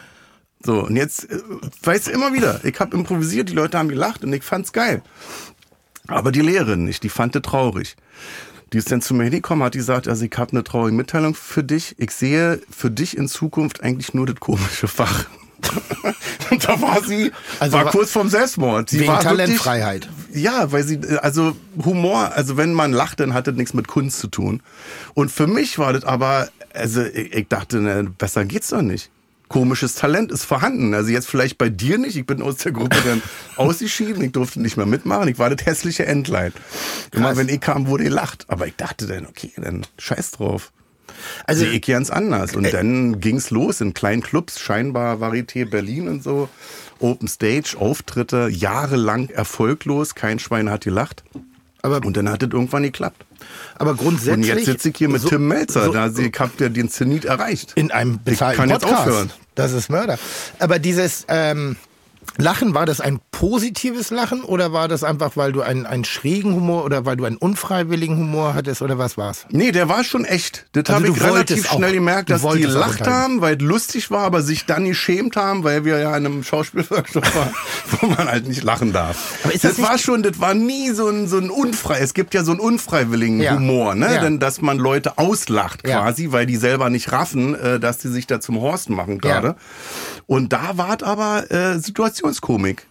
[0.64, 1.40] So, und jetzt, äh,
[1.84, 5.02] weißt du, immer wieder, ich habe improvisiert, die Leute haben gelacht und ich fand's geil.
[6.08, 7.96] Aber die Lehrerin nicht, die fand das traurig.
[8.74, 11.64] Die ist dann zu mir hingekommen, hat gesagt, also ich habe eine traurige Mitteilung für
[11.64, 11.96] dich.
[12.00, 15.26] Ich sehe für dich in Zukunft eigentlich nur das komische Fach.
[16.52, 18.90] Und da war sie, Also war wa- kurz vorm Selbstmord.
[18.90, 20.10] Sie Wegen war wirklich- Talentfreiheit.
[20.34, 24.20] ja, weil sie, also Humor, also wenn man lacht, dann hat das nichts mit Kunst
[24.20, 24.62] zu tun.
[25.14, 29.10] Und für mich war das aber, also ich, ich dachte, ne, besser geht's doch nicht.
[29.50, 30.94] Komisches Talent ist vorhanden.
[30.94, 32.18] Also jetzt vielleicht bei dir nicht.
[32.18, 33.22] Ich bin aus der Gruppe dann
[33.56, 34.22] ausgeschieden.
[34.22, 35.30] Ich durfte nicht mehr mitmachen.
[35.30, 36.52] Ich war das hässliche Entlein.
[37.14, 38.44] Immer wenn ich kam, wurde gelacht.
[38.50, 40.74] Aber ich dachte dann, okay, dann scheiß drauf.
[41.46, 42.56] Also- Sehe ich ganz anders.
[42.56, 46.50] Und dann ging's los in kleinen Clubs, scheinbar Varieté Berlin und so.
[47.00, 50.16] Open Stage, Auftritte, jahrelang erfolglos.
[50.16, 51.24] Kein Schwein hat gelacht.
[51.84, 53.24] Aber, Und dann hat es irgendwann geklappt.
[53.76, 54.48] aber Und grundsätzlich.
[54.48, 55.86] jetzt sitze ich hier mit so- Tim Melzer.
[55.86, 57.74] so- da ich hab ja den Zenit erreicht.
[57.76, 59.08] in einem bezahlten kann jetzt Podcast.
[59.08, 59.32] aufhören.
[59.56, 60.18] Das ist Mörder.
[60.60, 61.78] Aber dieses ähm,
[62.38, 66.54] Lachen, war das ein positives Lachen oder war das einfach, weil du einen, einen schrägen
[66.56, 69.46] Humor oder weil du einen unfreiwilligen Humor hattest oder was war's?
[69.50, 70.66] Nee, der war schon echt.
[70.74, 73.62] Das Also habe ich relativ wolltest auch- schnell gemerkt, dass die gelacht haben, weil es
[73.62, 77.54] lustig war, aber sich dann geschämt haben, weil wir ja in einem Schauspielworkshop waren,
[78.02, 79.18] wo man halt nicht lachen darf.
[79.44, 82.14] Aber ist das das war schon, das war nie so ein, so ein unfrei, es
[82.14, 83.56] gibt ja so einen unfreiwilligen Ja.
[83.56, 84.14] Humor, ne?
[84.16, 84.22] Ja.
[84.22, 86.02] Denn, dass man Leute auslacht Ja.
[86.02, 89.56] quasi, weil die selber nicht raffen, äh, dass die sich da zum Horst machen gerade.
[90.28, 92.86] Und da war es aber äh, Situationskomik.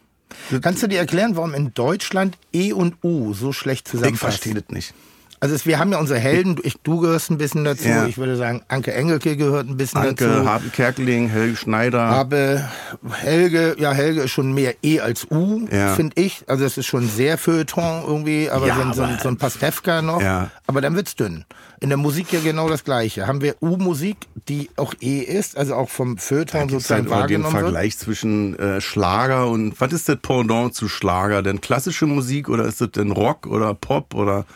[0.61, 4.19] Kannst du dir erklären, warum in Deutschland E und U so schlecht Ich zusammenpassen?
[4.31, 4.95] verstehe das nicht.
[5.39, 8.07] Also es, wir haben ja unsere Helden, ich, du gehörst ein bisschen dazu, Ja.
[8.07, 10.49] ich würde sagen, Anke Engelke gehört ein bisschen Anke, dazu.
[10.49, 12.09] Harpe Kerkeling, Helge Schneider.
[12.09, 12.65] Habe
[13.11, 15.95] Helge, ja, Helge ist schon mehr E als U, Ja.
[15.95, 16.45] finde ich.
[16.47, 19.37] Also es ist schon sehr Feuilleton irgendwie, aber, Ja, so, ein- so, ein- so ein
[19.37, 20.23] Pastewka noch.
[20.67, 21.45] Aber dann wird's dünn.
[21.81, 23.27] In der Musik ja genau das Gleiche.
[23.27, 24.17] Haben wir U-Musik,
[24.49, 27.63] die auch E ist, also auch vom Feuilleton sozusagen halt auch den wahrgenommen wird.
[27.65, 31.43] Vergleich zwischen äh, Schlager und was ist das Pendant zu Schlager?
[31.43, 34.47] Denn klassische Musik oder ist das denn Rock oder Pop oder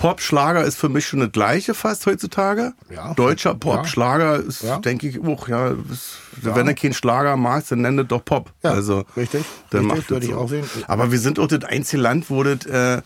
[0.00, 2.72] Pop, Schlager ist für mich schon das gleiche fast heutzutage.
[2.88, 3.12] Ja.
[3.14, 3.84] Deutscher Pop, Ja.
[3.84, 4.78] Schlager ist, Ja.
[4.78, 8.50] denke ich, auch, ja, ist, wenn du keinen Schlager magst, dann nenn das doch Pop.
[8.62, 10.36] Ja, also, richtig, Dann richtig, macht ich so.
[10.38, 10.64] auch sehen.
[10.88, 13.02] Aber wir sind auch das einzige Land, wo das äh,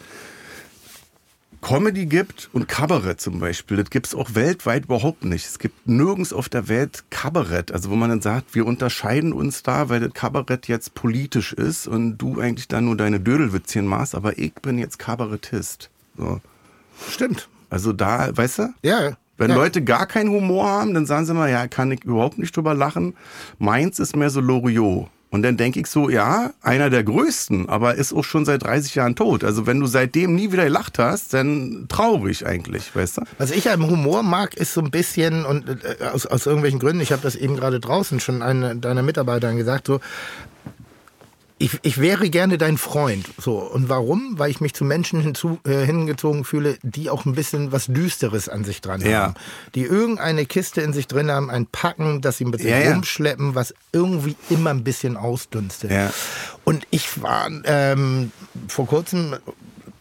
[1.62, 3.76] Comedy gibt und Kabarett zum Beispiel.
[3.78, 5.46] Das gibt's auch weltweit überhaupt nicht.
[5.46, 7.72] Es gibt nirgends auf der Welt Kabarett.
[7.72, 11.88] Also wo man dann sagt, wir unterscheiden uns da, weil das Kabarett jetzt politisch ist
[11.88, 15.90] und du eigentlich da nur deine Dödelwitzchen machst, aber ich bin jetzt Kabarettist.
[16.16, 16.40] So.
[17.10, 17.48] Stimmt.
[17.70, 18.74] Also da, weißt du?
[18.82, 19.56] Ja, Wenn Ja.
[19.56, 22.72] Leute gar keinen Humor haben, dann sagen sie mal, ja, kann ich überhaupt nicht drüber
[22.74, 23.14] lachen.
[23.58, 25.08] Meins ist mehr so Loriot.
[25.30, 28.94] Und dann denke ich so, ja, einer der größten, aber ist auch schon seit 30
[28.94, 29.42] Jahren tot.
[29.42, 33.22] Also wenn du seitdem nie wieder gelacht hast, dann traurig eigentlich, weißt du?
[33.38, 37.00] Was ich am Humor mag, ist so ein bisschen, und äh, aus, aus irgendwelchen Gründen,
[37.00, 39.98] ich habe das eben gerade draußen schon einer deiner Mitarbeitern gesagt, so,
[41.58, 43.26] ich, ich wäre gerne dein Freund.
[43.38, 43.58] So.
[43.58, 44.38] Und warum?
[44.38, 48.48] Weil ich mich zu Menschen hinzu, äh, hingezogen fühle, die auch ein bisschen was Düsteres
[48.48, 49.20] an sich dran Ja.
[49.22, 49.34] haben.
[49.74, 52.92] Die irgendeine Kiste in sich drin haben, ein Packen, das sie mit sich Ja, ja.
[52.92, 55.90] rumschleppen, was irgendwie immer ein bisschen ausdünstet.
[55.92, 56.12] Ja.
[56.64, 58.32] Und ich war ähm,
[58.68, 59.36] vor kurzem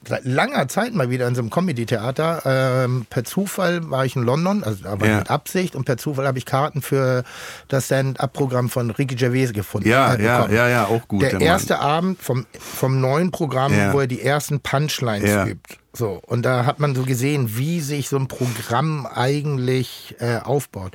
[0.08, 2.42] seit langer Zeit mal wieder in so einem Comedy-Theater.
[2.86, 5.18] Ähm, per Zufall war ich in London, also aber Ja.
[5.20, 7.24] mit Absicht, und per Zufall habe ich Karten für
[7.68, 9.88] das Stand-Up-Programm von Ricky Gervais gefunden.
[9.90, 11.22] Ja, äh, ja, ja, ja, auch gut.
[11.22, 11.42] Der Mann.
[11.42, 13.94] erste Abend vom, vom neuen Programm, Ja.
[13.94, 15.46] wo er die ersten Punchlines Ja.
[15.46, 15.78] übt.
[15.96, 20.94] So, und da hat man so gesehen, wie sich so ein Programm eigentlich äh, aufbaut.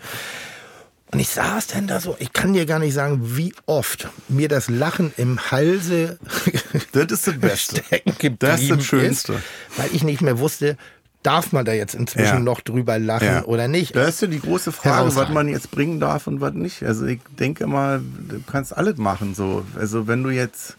[1.11, 4.49] Und ich saß denn da so, ich kann dir gar nicht sagen, wie oft mir
[4.49, 6.19] das Lachen im Halse
[6.93, 7.83] Das ist das Beste.
[7.85, 9.33] stecken geblieben Das ist das Schönste.
[9.35, 9.43] Ist,
[9.79, 10.77] weil ich nicht mehr wusste,
[11.23, 12.41] darf man da jetzt inzwischen Ja.
[12.41, 13.45] noch drüber lachen Ja.
[13.45, 13.97] oder nicht.
[13.97, 16.83] Da ist ja die große Frage, was man jetzt bringen darf und was nicht.
[16.83, 19.65] Also ich denke mal, du kannst alles machen so.
[19.79, 20.77] Also wenn du jetzt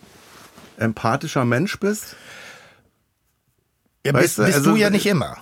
[0.78, 2.16] empathischer Mensch bist,
[4.06, 5.38] Ja, weißt bist, du, bist also, du ja nicht immer.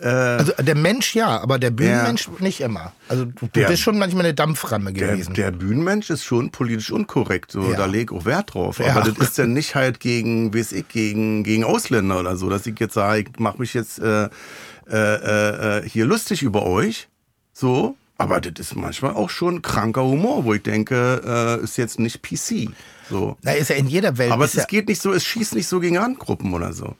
[0.00, 2.92] Äh, Also der Mensch ja, aber der Bühnenmensch nicht immer.
[3.08, 5.34] Also du, Der- bist schon manchmal eine Dampframme der, gewesen.
[5.34, 7.52] der Bühnenmensch ist schon politisch unkorrekt.
[7.52, 7.76] So, Ja.
[7.76, 8.78] Da leg ich auch Wert drauf.
[8.78, 8.94] Ja.
[8.96, 12.66] Aber das ist ja nicht halt gegen, weiß ich, gegen, gegen Ausländer oder so, dass
[12.66, 14.28] ich jetzt sage, ich mache mich jetzt äh,
[14.90, 17.08] äh, äh, hier lustig über euch.
[17.52, 17.96] So.
[18.16, 22.22] Aber das ist manchmal auch schon kranker Humor, wo ich denke, äh, ist jetzt nicht
[22.22, 22.68] PC.
[23.10, 23.36] So.
[23.42, 24.30] Na, ist ja in jeder Welt.
[24.30, 26.94] Aber es ja, geht nicht so, es schießt nicht so gegen Randgruppen oder so.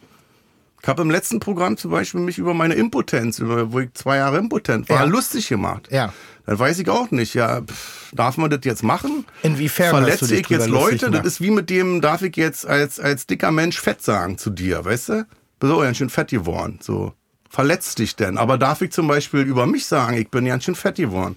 [0.84, 4.18] Ich habe im letzten Programm zum Beispiel mich über meine Impotenz, über, wo ich zwei
[4.18, 5.04] Jahre impotent war, Ja.
[5.04, 5.88] lustig gemacht.
[5.90, 6.12] Ja.
[6.44, 9.24] Dann weiß ich auch nicht, ja, pff, darf man das jetzt machen?
[9.42, 11.10] Inwiefern du Verletze ich jetzt Leute?
[11.10, 14.50] Das ist wie mit dem, darf ich jetzt als, als dicker Mensch fett sagen zu
[14.50, 15.26] dir, weißt du?
[15.58, 17.14] Bist auch ganz schön fett geworden, so.
[17.48, 18.36] Verletzt dich denn?
[18.36, 21.36] Aber darf ich zum Beispiel über mich sagen, ich bin ganz schön fett geworden?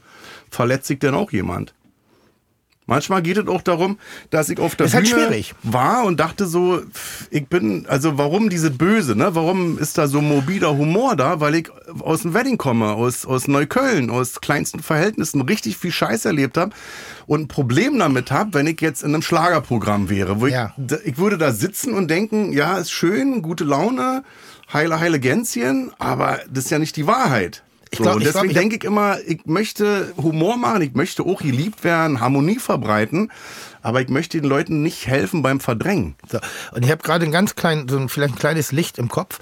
[0.51, 1.73] Verletzt sich denn auch jemand?
[2.87, 6.47] Manchmal geht es auch darum, dass ich auf der Ist halt Bühne war und dachte
[6.47, 6.81] so,
[7.29, 9.35] ich bin, also warum diese Böse, ne?
[9.35, 11.41] Warum ist da so morbider Humor da?
[11.41, 11.69] Weil ich
[11.99, 16.71] aus dem Wedding komme, aus, aus Neukölln, aus kleinsten Verhältnissen richtig viel Scheiß erlebt habe
[17.25, 20.73] und ein Problem damit habe, wenn ich jetzt in einem Schlagerprogramm wäre, wo Ja.
[20.77, 24.23] ich, ich würde da sitzen und denken, ja, ist schön, gute Laune,
[24.71, 27.63] heile, heile Gänschen, aber das ist ja nicht die Wahrheit.
[27.91, 30.81] Ich So, glaub- und ich glaub, deswegen ich denke ich immer, ich möchte Humor machen,
[30.81, 33.31] ich möchte auch geliebt werden, Harmonie verbreiten,
[33.81, 36.15] aber ich möchte den Leuten nicht helfen beim Verdrängen.
[36.29, 36.39] So.
[36.71, 39.39] Und ich habe gerade ein ganz klein, so ein, vielleicht ein kleines Licht im Kopf.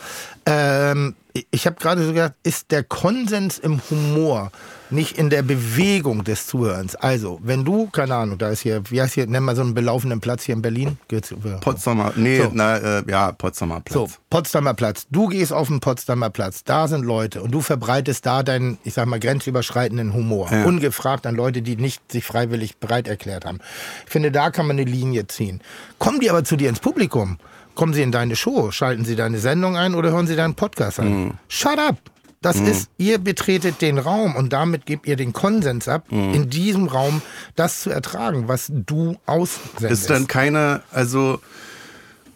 [0.48, 1.16] Ähm,
[1.52, 4.52] ich- habe gerade so gedacht, ist der Konsens im Humor
[4.92, 6.96] nicht in der Bewegung des Zuhörens?
[6.96, 9.74] Also, wenn du, keine Ahnung, da ist hier, wie heißt hier, nenn mal so einen
[9.74, 11.00] belaufenen Platz hier in Berlin.
[11.08, 11.58] Geht's über?
[11.60, 12.52] Potsdamer, nee, So.
[12.54, 13.94] na, äh, ja, Potsdamer Platz.
[13.96, 15.08] So, Potsdamer Platz.
[15.10, 16.64] Du gehst auf den Potsdamer Platz.
[16.64, 20.50] Da sind Leute und du verbreitest da deinen, ich sag mal, grenzüberschreitenden Humor.
[20.52, 20.64] Ja.
[20.66, 23.60] Ungefragt an Leute, die nicht sich freiwillig bereit erklärt haben.
[24.06, 25.62] Ich finde, da kann man eine Linie ziehen.
[25.98, 27.40] Kommen die aber zu dir ins Publikum?
[27.76, 28.72] Kommen sie in deine Show?
[28.72, 31.10] Schalten sie deine Sendung ein oder hören sie deinen Podcast an?
[31.26, 31.32] Mhm.
[31.48, 31.98] Shut up!
[32.42, 36.34] Das ist, ihr betretet den Raum und damit gebt ihr den Konsens ab, Mhm.
[36.36, 37.24] in diesem Raum
[37.56, 39.92] das zu ertragen, was du aussendest.
[40.04, 41.40] Ist dann keine, also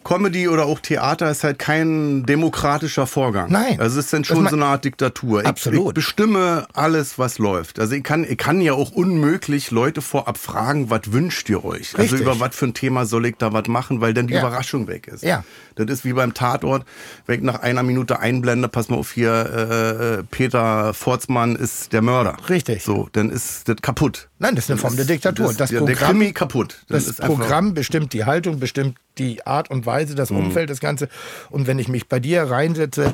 [0.02, 3.50] Comedy oder auch Theater ist halt kein demokratischer Vorgang.
[3.52, 3.78] Nein.
[3.80, 5.42] Also es ist dann Das schon so eine Art Diktatur.
[5.42, 5.88] Ich, Absolut.
[5.88, 7.78] ich bestimme alles, was läuft.
[7.78, 11.90] Also ich kann, ich kann ja auch unmöglich Leute vorab fragen, was wünscht ihr euch?
[11.98, 12.20] Also Richtig.
[12.22, 14.40] über was für ein Thema soll ich da was machen, weil dann die Ja.
[14.40, 15.22] Überraschung weg ist.
[15.22, 15.44] Ja.
[15.76, 16.84] Das ist wie beim Tatort,
[17.26, 21.92] wenn ich nach einer Minute einblende, pass mal auf hier, äh, äh, Peter Forzmann ist
[21.92, 22.36] der Mörder.
[22.48, 22.82] Richtig.
[22.82, 24.28] So, dann ist das kaputt.
[24.38, 25.46] Nein, das ist eine Form der Diktatur.
[25.48, 26.76] Das, Das der, der Programm- Krimi kaputt.
[26.88, 30.38] Dann Das Programm bestimmt die Haltung, bestimmt die Art und Weise, das Mhm.
[30.38, 31.08] Umfeld, das Ganze.
[31.50, 33.12] Und wenn ich mich bei dir reinsetze,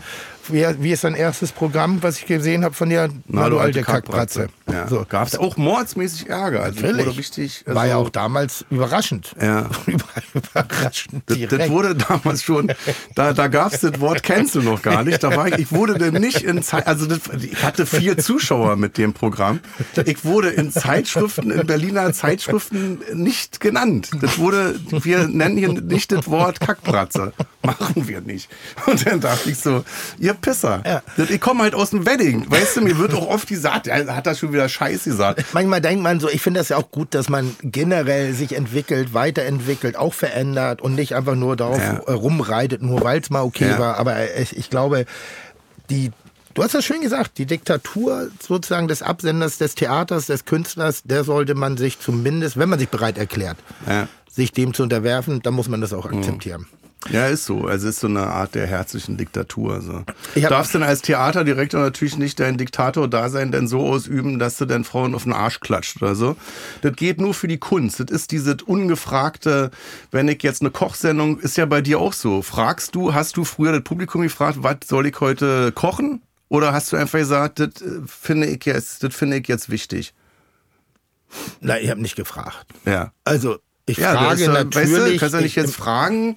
[0.48, 3.08] wie, wie ist dein erstes Programm, was ich gesehen habe von dir?
[3.26, 4.48] Na, du alte Kackbratze.
[4.70, 4.86] Ja.
[4.86, 5.04] So.
[5.08, 6.62] Gab es auch mordsmäßig Ärger.
[6.62, 7.18] Also das Natürlich.
[7.18, 7.64] richtig.
[7.66, 9.34] War also, ja auch damals überraschend.
[9.40, 9.68] Ja.
[9.86, 10.04] Über-
[10.34, 11.52] überraschend Das, direkt.
[11.60, 12.72] das wurde damals schon,
[13.14, 15.22] da, da gab es das Wort Cancel noch gar nicht.
[15.22, 18.76] Da war ich, ich wurde denn nicht in Zeit, also das, ich hatte vier Zuschauer
[18.76, 19.60] mit dem Programm.
[20.04, 24.10] Ich wurde in Zeitschriften, in Berliner Zeitschriften nicht genannt.
[24.20, 27.32] Das wurde, wir nennen hier nicht das Wort Kackbratze.
[27.62, 28.48] Machen wir nicht.
[28.86, 29.84] Und dann dachte ich so,
[30.18, 30.82] ihr Pisser.
[30.86, 31.02] Ja.
[31.28, 32.44] Ich komme halt aus dem Wedding.
[32.50, 35.44] Weißt du, mir wird auch oft gesagt, er hat das schon wieder Scheiß gesagt.
[35.52, 39.14] Manchmal denkt man so, ich finde das ja auch gut, dass man generell sich entwickelt,
[39.14, 41.94] weiterentwickelt, auch verändert und nicht einfach nur darauf Ja.
[42.06, 43.78] äh, rumreitet, nur weil es mal okay Ja.
[43.78, 43.96] war.
[43.98, 45.06] Aber ich, ich glaube,
[45.90, 46.10] die
[46.54, 51.22] Du hast das schön gesagt, die Diktatur sozusagen des Absenders, des Theaters, des Künstlers, der
[51.22, 54.08] sollte man sich zumindest, wenn man sich bereit erklärt, Ja.
[54.36, 56.66] Sich dem zu unterwerfen, dann muss man das auch akzeptieren.
[57.10, 57.66] Ja, ist so.
[57.66, 59.80] Also ist so eine Art der herzlichen Diktatur.
[59.80, 60.02] So.
[60.34, 64.56] Ich Du hab- darfst dann als Theaterdirektor natürlich nicht dein Diktator-Dasein dann so ausüben, dass
[64.56, 66.36] du dann Frauen auf den Arsch klatscht oder so.
[66.82, 68.00] Das geht nur für die Kunst.
[68.00, 69.70] Das ist dieses ungefragte,
[70.10, 72.42] wenn ich jetzt eine Kochsendung, ist ja bei dir auch so.
[72.42, 76.22] Fragst du, hast du früher das Publikum gefragt, was soll ich heute kochen?
[76.48, 80.12] Oder hast du einfach gesagt, das äh, finde ich jetzt, das finde ich jetzt wichtig?
[81.60, 82.66] Nein, ich habe nicht gefragt.
[82.84, 83.12] Ja.
[83.24, 84.92] Also ich Ja, frage ja, natürlich.
[84.92, 86.36] Weißt du, kannst ja nicht ich- jetzt fragen,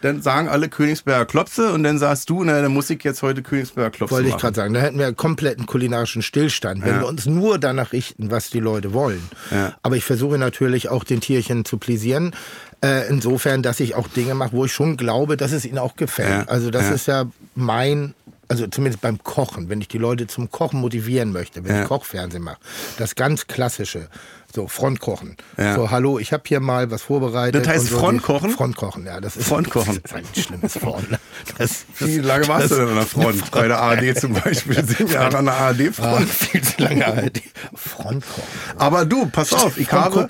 [0.00, 3.42] dann sagen alle Königsberger Klopse und dann sagst du, na, dann muss ich jetzt heute
[3.42, 4.40] Königsberger Klopse Wollte ich machen.
[4.42, 7.00] gerade sagen, da hätten wir einen kompletten kulinarischen Stillstand, wenn Ja.
[7.00, 9.22] wir uns nur danach richten, was die Leute wollen.
[9.50, 9.74] Ja.
[9.82, 12.32] Aber ich versuche natürlich auch den Tierchen zu pläsieren,
[12.80, 15.96] äh, insofern, dass ich auch Dinge mache, wo ich schon glaube, dass es ihnen auch
[15.96, 16.46] gefällt.
[16.46, 16.52] Ja.
[16.52, 17.24] Also das ist ja
[17.56, 18.14] mein,
[18.48, 21.82] also zumindest beim Kochen, wenn ich die Leute zum Kochen motivieren möchte, wenn Ja.
[21.82, 22.58] ich Kochfernsehen mache,
[22.98, 24.08] das ganz klassische,
[24.54, 25.36] so Frontkochen.
[25.58, 25.74] Ja.
[25.74, 27.66] So, hallo, ich habe hier mal was vorbereitet.
[27.66, 27.98] Das heißt so.
[27.98, 28.50] Frontkochen?
[28.50, 29.20] Frontkochen, ja.
[29.20, 30.00] Das ist, Frontkochen.
[30.02, 31.10] Das ist ein schlimmes Wort.
[31.10, 31.18] ne?
[31.58, 33.50] Das, Wie lange warst du denn an der Front?
[33.50, 34.82] Bei der ARD zum Beispiel.
[34.86, 36.28] Sieben Jahre an der Ah, ARD-Front.
[36.30, 37.42] viel zu lange halt.
[37.74, 38.42] Frontkochen.
[38.78, 40.26] Aber du, pass auf, ich habe,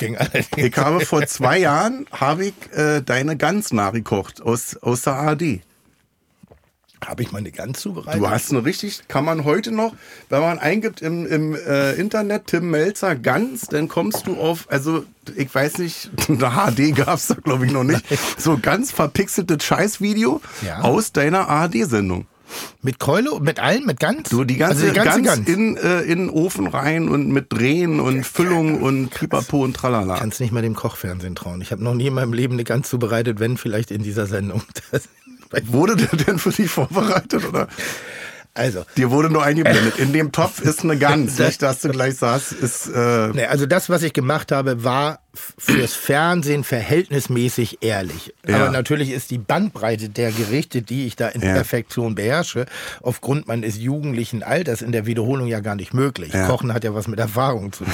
[0.57, 5.61] ich habe vor zwei Jahren habe ich äh, deine Gans nachgekocht aus, aus der ARD.
[7.07, 8.21] Habe ich meine Gans zubereitet?
[8.21, 9.95] Du hast eine richtig, kann man heute noch,
[10.29, 15.05] wenn man eingibt im, im äh, Internet Tim Melzer Gans, dann kommst du auf, also
[15.37, 18.03] ich weiß nicht, eine HD gab's da glaube ich noch nicht,
[18.39, 20.81] so ganz verpixeltes Scheißvideo Ja.
[20.81, 22.27] aus deiner ARD-Sendung.
[22.81, 24.31] Mit Keule, mit allem, mit Gans?
[24.31, 25.49] So die ganze, also die ganze Gans, Gans.
[25.49, 30.17] In, äh, in den Ofen rein und mit Drehen und Füllung und Pipapo und Tralala.
[30.17, 31.61] Kannst nicht mal dem Kochfernsehen trauen.
[31.61, 34.63] Ich habe noch nie in meinem Leben eine Gans zubereitet, wenn vielleicht in dieser Sendung.
[34.91, 35.03] Das,
[35.67, 37.69] Wurde der denn für dich vorbereitet oder?
[38.55, 39.99] also, Dir wurde nur eingeblendet.
[39.99, 41.39] In dem Topf ist eine Gans.
[41.39, 45.21] Nicht, dass du gleich sagst, ist, äh, nee, also das, was ich gemacht habe, war
[45.59, 48.35] fürs Fernsehen verhältnismäßig ehrlich.
[48.47, 48.57] Ja.
[48.57, 51.55] Aber natürlich ist die Bandbreite der Gerichte, die ich da in Ja.
[51.55, 52.67] Perfektion beherrsche,
[53.03, 56.33] aufgrund meines jugendlichen Alters in der Wiederholung ja gar nicht möglich.
[56.33, 56.47] Ja.
[56.47, 57.93] Kochen hat ja was mit Erfahrung zu tun.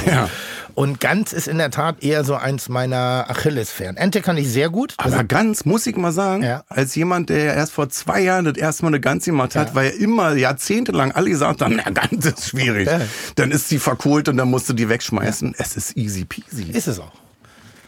[0.75, 3.97] Und Gans ist in der Tat eher so eins meiner Achillesfernen.
[3.97, 4.95] Ente kann ich sehr gut.
[4.99, 8.57] Aber ganz, muss ich mal sagen, als jemand, der ja erst vor zwei Jahren das
[8.57, 9.75] erste Mal eine Gans gemacht hat, Ja.
[9.75, 12.89] weil immer jahrzehntelang alle gesagt haben, na, Gans ist schwierig.
[13.37, 15.55] Dann ist sie verkohlt und dann musst du die wegschmeißen.
[15.59, 16.71] Es ist easy peasy.
[16.73, 17.13] ist es auch.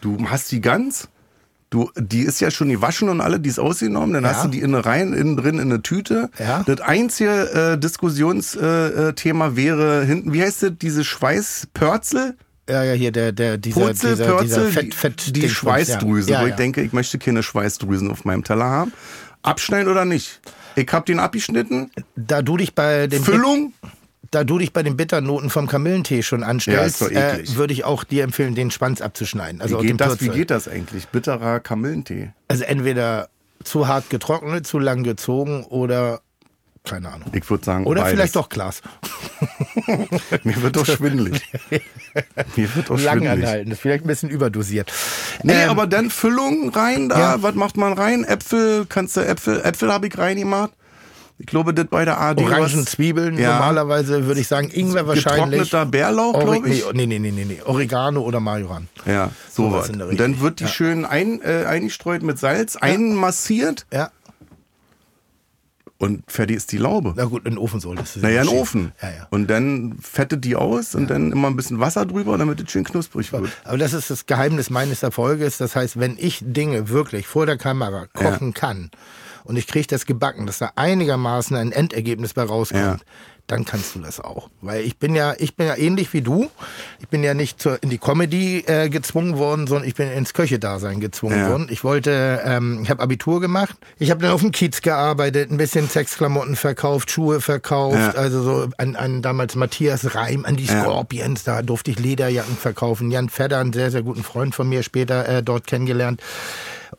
[0.07, 1.09] Du hast die Gans,
[1.70, 4.30] du, die ist ja schon gewaschen und alle, die ist ausgenommen, dann Ja.
[4.34, 6.30] hast du die innen rein, innen drin in eine Tüte.
[6.38, 6.62] Ja.
[6.64, 12.36] Das einzige äh, Diskussionsthema äh, Thema wäre hinten, wie heißt das, diese Schweißpörzel?
[12.68, 15.52] Ja, ja, hier der, der, dieser, Purzel, dieser, dieser Pörzel, Fett, die, Fett, die Dingsbums,
[15.59, 16.42] Schweißdrüse, ja.
[16.42, 18.92] wo ich denke, ich möchte keine Schweißdrüsen auf meinem Teller haben.
[19.42, 20.40] Abschneiden oder nicht?
[20.76, 21.90] Ich habe den abgeschnitten.
[22.16, 23.72] Da du dich bei dem Füllung?
[24.31, 28.05] Da du dich bei den Bitternoten vom Kamillentee schon anstellst, Ja, äh, würde ich auch
[28.05, 29.61] dir empfehlen, den Schwanz abzuschneiden.
[29.61, 31.09] Also Wie geht, das, wie geht das eigentlich?
[31.09, 32.33] Bitterer Kamillentee.
[32.49, 33.29] Also entweder
[33.64, 36.20] zu hart getrocknet, zu lang gezogen oder
[36.85, 37.29] keine Ahnung.
[37.33, 38.14] Ich würde sagen, Oder beides.
[38.14, 38.81] vielleicht doch Glas.
[40.45, 41.43] Mir wird doch schwindelig.
[42.55, 43.45] Mir wird doch Lang schwindelig.
[43.45, 43.70] anhalten.
[43.70, 44.93] Das ist vielleicht ein bisschen überdosiert.
[45.43, 47.18] Nee, Ähm, aber dann Füllung rein da.
[47.18, 47.43] Ja.
[47.43, 48.22] Was macht man rein?
[48.22, 50.70] Äpfel, kannst du Äpfel, Äpfel habe ich reingemacht.
[51.39, 53.53] Ich glaube, das bei der AD Orangen, Zwiebeln, Ja.
[53.55, 55.61] normalerweise würde ich sagen Ingwer wahrscheinlich.
[55.70, 56.84] Getrockneter Bärlauch, glaube ich.
[56.95, 57.61] Nee, nee, nee, nee, nee.
[57.64, 58.89] Oregano oder Majoran.
[59.05, 60.70] Ja, Sowas der Und dann wird die Ja.
[60.70, 64.11] schön ein, äh, eingestreut mit Salz, einmassiert Ja.
[65.99, 67.12] und fertig ist die Laube.
[67.16, 67.80] Na gut, in den Ofen
[68.16, 68.59] du sie Naja, in den.
[68.59, 68.93] Ofen.
[69.03, 69.26] Ja, ja.
[69.30, 72.84] Und dann fettet die aus und dann immer ein bisschen Wasser drüber, damit es schön
[72.84, 73.51] knusprig wird.
[73.64, 75.59] Aber das ist das Geheimnis meines Erfolges.
[75.59, 78.91] Das heißt, wenn ich Dinge wirklich vor der Kamera kochen kann
[79.47, 82.97] und ich kriege das gebacken, dass da einigermaßen ein Endergebnis bei rauskommt, Ja.
[83.47, 84.51] dann kannst du das auch.
[84.61, 86.51] Weil ich bin ja, ich bin ja ähnlich wie du.
[86.99, 90.34] Ich bin ja nicht zur, in die Comedy äh, gezwungen worden, sondern ich bin ins
[90.34, 91.51] Köche-Dasein gezwungen Ja.
[91.51, 91.68] worden.
[91.70, 93.76] Ich wollte, ähm, ich habe Abitur gemacht.
[94.01, 98.11] Ich habe dann auf dem Kiez gearbeitet, ein bisschen Sexklamotten verkauft, Schuhe verkauft, Ja.
[98.20, 100.66] also so an, an damals Matthias Reim, an die.
[100.66, 103.12] Scorpions, da durfte ich Lederjacken verkaufen.
[103.12, 106.20] Jan Fedder, einen sehr, sehr guten Freund von mir, später äh, dort kennengelernt.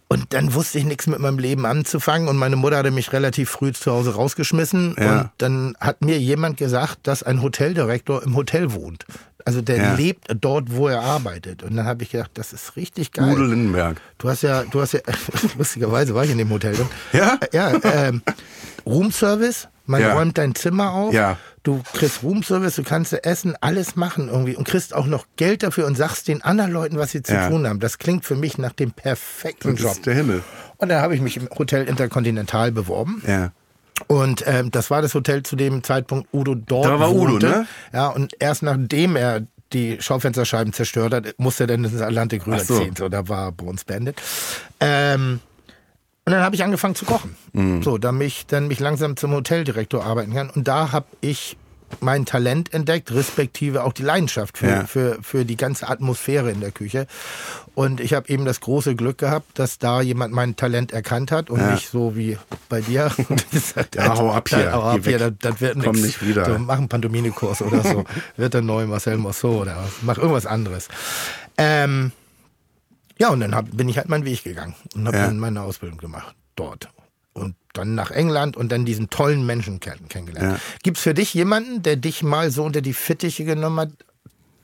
[0.08, 3.50] Und dann wusste ich nichts mit meinem Leben anzufangen und meine Mutter hatte mich relativ
[3.50, 4.96] früh zu Hause rausgeschmissen.
[5.00, 5.22] Ja.
[5.22, 9.06] Und dann hat mir jemand gesagt, dass ein Hoteldirektor im Hotel wohnt.
[9.46, 9.94] Also der Ja.
[9.96, 11.64] lebt dort, wo er arbeitet.
[11.64, 13.34] Und dann habe ich gedacht, das ist richtig geil.
[13.34, 14.02] Udo Lindenberg.
[14.18, 15.00] Du hast ja, du hast ja,
[15.58, 16.88] lustigerweise war ich in dem Hotel drin.
[17.14, 17.38] Ja?
[17.54, 18.22] Ja, ähm,
[18.86, 20.14] Roomservice, man Ja.
[20.14, 21.14] räumt dein Zimmer auf.
[21.14, 21.38] Ja.
[21.68, 25.86] Du kriegst Roomservice, du kannst essen, alles machen irgendwie und kriegst auch noch Geld dafür
[25.86, 27.50] und sagst den anderen Leuten, was sie zu Ja.
[27.50, 27.82] tun haben.
[27.82, 29.92] Das klingt für mich nach dem perfekten Das Job.
[29.92, 30.44] ist der Himmel.
[30.78, 33.22] Und da habe ich mich im Hotel Intercontinental beworben.
[33.28, 33.52] Ja.
[34.08, 37.48] Und ähm, das war das Hotel zu dem Zeitpunkt Udo dort Da war Udo, wohnte.
[37.50, 37.68] ne?
[37.92, 39.42] Ja, und erst nachdem er
[39.74, 42.76] die Schaufensterscheiben zerstört hat, musste er dann ins Atlantik Ach so.
[42.76, 42.96] rüberziehen.
[42.96, 43.10] So.
[43.10, 44.16] da war Bones Bandit.
[44.80, 45.42] Ähm,
[46.28, 47.38] und dann habe ich angefangen zu kochen.
[47.54, 47.82] Mhm.
[47.84, 50.50] So, damit ich dann mich langsam zum Hoteldirektor arbeiten kann.
[50.50, 51.56] Und da habe ich
[52.02, 54.84] mein Talent entdeckt, respektive auch die Leidenschaft für, Ja.
[54.86, 57.08] für, für die ganze Atmosphäre in der Küche.
[57.76, 61.50] Und ich habe eben das große Glück gehabt, dass da jemand mein Talent erkannt hat
[61.50, 61.72] und Ja.
[61.72, 63.10] nicht so wie bei dir.
[63.96, 64.74] Ja, hau ab hier.
[64.74, 66.06] Hau ab hier, das, das wird Komm nix.
[66.08, 66.44] nicht wieder.
[66.44, 68.04] So, mach einen Pantomimekurs oder so.
[68.36, 69.92] wird der neue Marcel Mosso oder was.
[70.02, 70.90] Mach irgendwas anderes.
[71.58, 72.12] Ähm,
[73.20, 75.26] ja, und dann hab, bin ich halt meinen Weg gegangen und habe Ja.
[75.28, 76.90] dann meine Ausbildung gemacht dort.
[77.34, 80.58] Und dann nach England und dann diesen tollen Menschen kenn- kennengelernt.
[80.58, 80.60] Ja.
[80.84, 83.92] Gibt's für dich jemanden, der dich mal so unter die Fittiche genommen hat,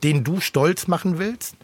[0.04, 1.56] den du stolz machen willst?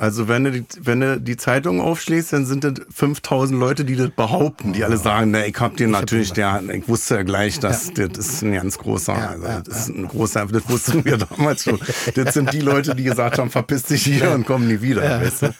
[0.00, 3.96] Also wenn du, die, wenn du die Zeitung aufschlägst, dann sind das 5000 Leute, die
[3.96, 7.58] das behaupten, die alle sagen, ne, ich hab den natürlich, der, ich wusste ja gleich,
[7.60, 11.04] dass das ist ein ganz großer, Ja, also ja, das ist ein großer, das wussten
[11.04, 11.78] wir damals schon.
[12.14, 15.42] Das sind die Leute, die gesagt haben, verpiss dich hier und komm nie wieder, weißt
[15.42, 15.54] du?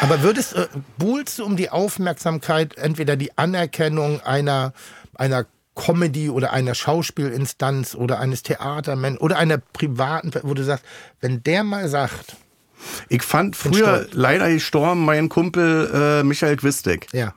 [0.00, 0.66] Aber würdest, äh,
[0.98, 4.72] buhlst du um die Aufmerksamkeit, entweder die Anerkennung einer,
[5.14, 5.46] einer
[5.80, 10.84] Comedy oder einer Schauspielinstanz oder eines Theatermen oder einer privaten, wo du sagst,
[11.20, 12.36] wenn der mal sagt,
[13.08, 17.06] Ich fand früher leider gestorben mein Kumpel äh, Michael Quistek.
[17.12, 17.34] ja,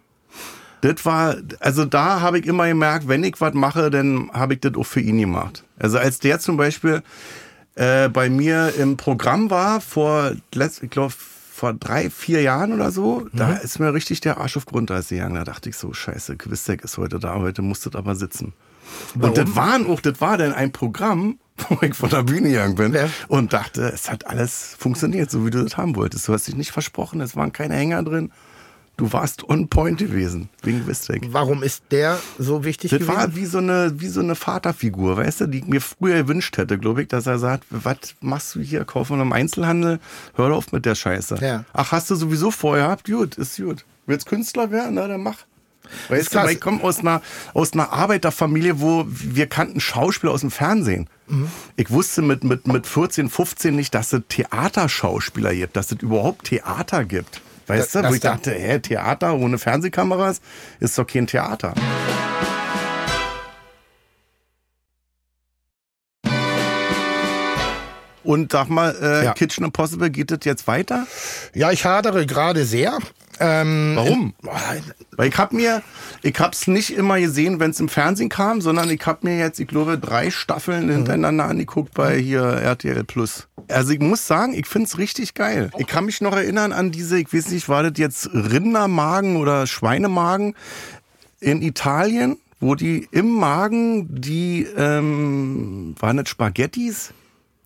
[0.82, 4.60] Das war, also da habe ich immer gemerkt, wenn ich was mache, dann habe ich
[4.62, 5.64] das auch für ihn gemacht.
[5.80, 7.02] Also als der zum Beispiel
[7.76, 11.14] äh, bei mir im Programm war, vor, ich glaube,
[11.54, 15.36] vor drei, vier Jahren oder so, da ist mir richtig der Arsch auf Grundeis gegangen.
[15.36, 18.54] Da dachte ich so, scheiße, Quistek ist heute da, heute musst du aber sitzen.
[19.20, 21.38] Und das waren auch, das war dann ein Programm,
[21.70, 23.08] wo ich von der Bühne gegangen bin Ja.
[23.28, 26.28] und dachte, es hat alles funktioniert, so wie du das haben wolltest.
[26.28, 28.32] Du hast dich nicht versprochen, es waren keine Hänger drin.
[28.96, 31.24] Du warst on point gewesen, wegen Quistek.
[31.32, 33.16] warum ist der so wichtig Das gewesen?
[33.18, 36.58] war wie so eine, wie so eine Vaterfigur, weißt du, die ich mir früher gewünscht
[36.58, 40.00] hätte, glaube ich, dass er sagt, was machst du hier, kaufen wir im Einzelhandel,
[40.36, 41.38] hör auf mit der Scheiße.
[41.42, 41.66] Ja.
[41.74, 43.08] Ach, hast du sowieso vorher gehabt?
[43.10, 43.84] Gut, ist gut.
[44.06, 44.94] Willst Künstler werden?
[44.94, 45.38] Na, dann mach.
[46.10, 47.22] Weißt du, ich komme aus einer,
[47.54, 51.10] aus einer Arbeiterfamilie, wo wir kannten Schauspieler aus dem Fernsehen.
[51.28, 51.50] Mhm.
[51.76, 56.46] Ich wusste mit, mit, mit 14, 15 nicht, dass es Theaterschauspieler gibt, dass es überhaupt
[56.46, 57.42] Theater gibt.
[57.68, 60.42] Weißt Da- du, wo ich da- dachte, hä, Theater ohne Fernsehkameras
[60.80, 61.74] ist doch kein Theater.
[68.24, 69.34] Und sag mal, äh, Ja.
[69.34, 71.06] Kitchen Impossible, geht das jetzt weiter?
[71.54, 72.98] ja, ich hadere gerade sehr.
[73.40, 74.34] Ähm, Warum?
[74.42, 74.54] in-
[75.18, 75.82] Weil ich hab mir,
[76.22, 79.60] ich hab's nicht immer gesehen, wenn es im Fernsehen kam, sondern ich hab mir jetzt,
[79.60, 83.48] ich glaube, drei Staffeln hintereinander angeguckt bei hier RTL Plus.
[83.70, 85.72] Also ich muss sagen, ich find's richtig geil.
[85.78, 89.68] Ich kann mich noch erinnern an diese, ich weiß nicht, war das jetzt Rindermagen oder
[89.68, 90.56] Schweinemagen
[91.40, 97.12] in Italien, wo die im Magen die, ähm, waren das Spaghettis?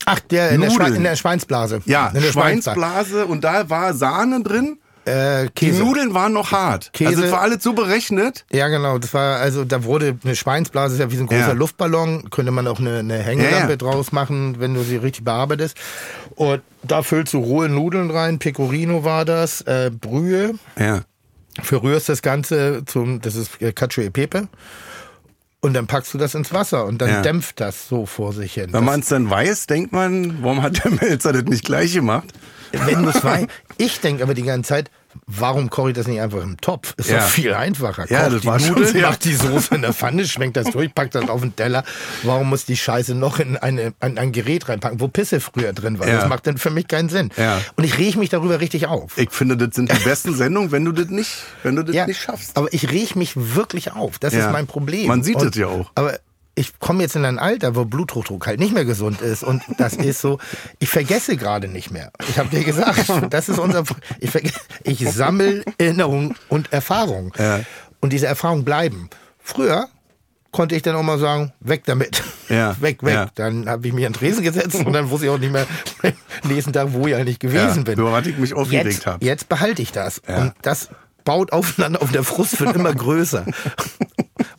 [0.05, 1.82] Ach, der in der, in der Schweinsblase.
[1.86, 2.80] Ja, in der Schweinsblase.
[2.80, 4.78] Schweinsblase und da war Sahne drin.
[5.08, 5.84] Äh, Die Käse.
[5.84, 6.91] Nudeln waren noch hart.
[6.93, 7.10] Käse.
[7.12, 8.45] Also es war alles so berechnet.
[8.51, 8.97] Ja, genau.
[8.97, 11.51] Das war, also da wurde eine Schweinsblase, ist ja wie so ein großer Ja.
[11.53, 12.30] Luftballon.
[12.30, 13.76] Könnte man auch eine, eine Hängelampe Ja, ja.
[13.78, 15.78] draus machen, wenn du sie richtig bearbeitest.
[16.36, 18.38] Und da füllst du rohe Nudeln rein.
[18.39, 19.62] Pecorino war das.
[19.62, 20.53] Äh, Brühe.
[20.78, 21.01] Ja.
[21.62, 24.47] Verrührst das Ganze zum, das ist äh, Cacio e Pepe.
[25.60, 27.22] Und dann packst du das ins Wasser und dann Ja.
[27.24, 28.68] dämpft das so vor sich hin.
[28.72, 32.28] Wenn man es dann weiß, denkt man, warum hat der Melzer das nicht gleich gemacht?
[32.72, 33.47] Wenn du es weißt.
[33.78, 34.91] Ich denke aber die ganze Zeit,
[35.26, 36.93] warum koche ich das nicht einfach im Topf?
[36.97, 37.20] Ist Ja.
[37.20, 38.05] doch viel einfacher.
[38.09, 40.57] Ja, Koch das die war schon Nudeln, sehr- mach die Soße in der Pfanne, schwenkt
[40.57, 41.84] das durch, packt das auf den Teller.
[42.24, 45.99] Warum muss die Scheiße noch in eine, ein, ein Gerät reinpacken, wo Pisse früher drin
[45.99, 46.07] war?
[46.07, 46.18] Ja.
[46.20, 47.30] Das macht dann für mich keinen Sinn.
[47.38, 47.59] Ja.
[47.76, 49.18] Und ich reg mich darüber richtig auf.
[49.18, 51.32] Ich finde, das sind die besten Sendungen, wenn du das nicht,
[51.63, 52.55] wenn du das nicht schaffst.
[52.57, 54.20] Aber ich reg mich wirklich auf.
[54.20, 54.45] Das Ja.
[54.47, 55.07] ist mein Problem.
[55.07, 55.91] Man sieht es ja auch.
[55.95, 56.20] Aber
[56.58, 59.43] ich komme jetzt in ein Alter, wo Bluthochdruck halt nicht mehr gesund ist.
[59.43, 60.39] Und das ist so,
[60.80, 62.12] ich vergesse gerade nicht mehr.
[62.28, 63.84] Ich habe dir gesagt, das ist unser,
[64.20, 64.51] ich, verge-
[64.84, 67.32] ich sammle Erinnerungen und Erfahrungen.
[67.38, 67.62] Ja.
[67.99, 69.10] Und diese Erfahrungen bleiben.
[69.39, 69.88] Früher
[70.51, 72.24] konnte ich dann auch mal sagen, weg damit.
[72.49, 73.14] Ja, Weg, weg.
[73.14, 73.28] ja.
[73.36, 75.68] Dann habe ich mich an den Tresen gesetzt und dann wusste ich auch nicht mehr
[76.43, 77.99] nächsten Tag, wo ich eigentlich gewesen Ja, bin.
[77.99, 79.24] über was ich mich aufgeregt jetzt, hab.
[79.24, 80.22] Jetzt behalte ich das.
[80.28, 80.38] Ja.
[80.41, 80.89] Und das
[81.28, 83.45] baut aufeinander und der Frust wird immer größer.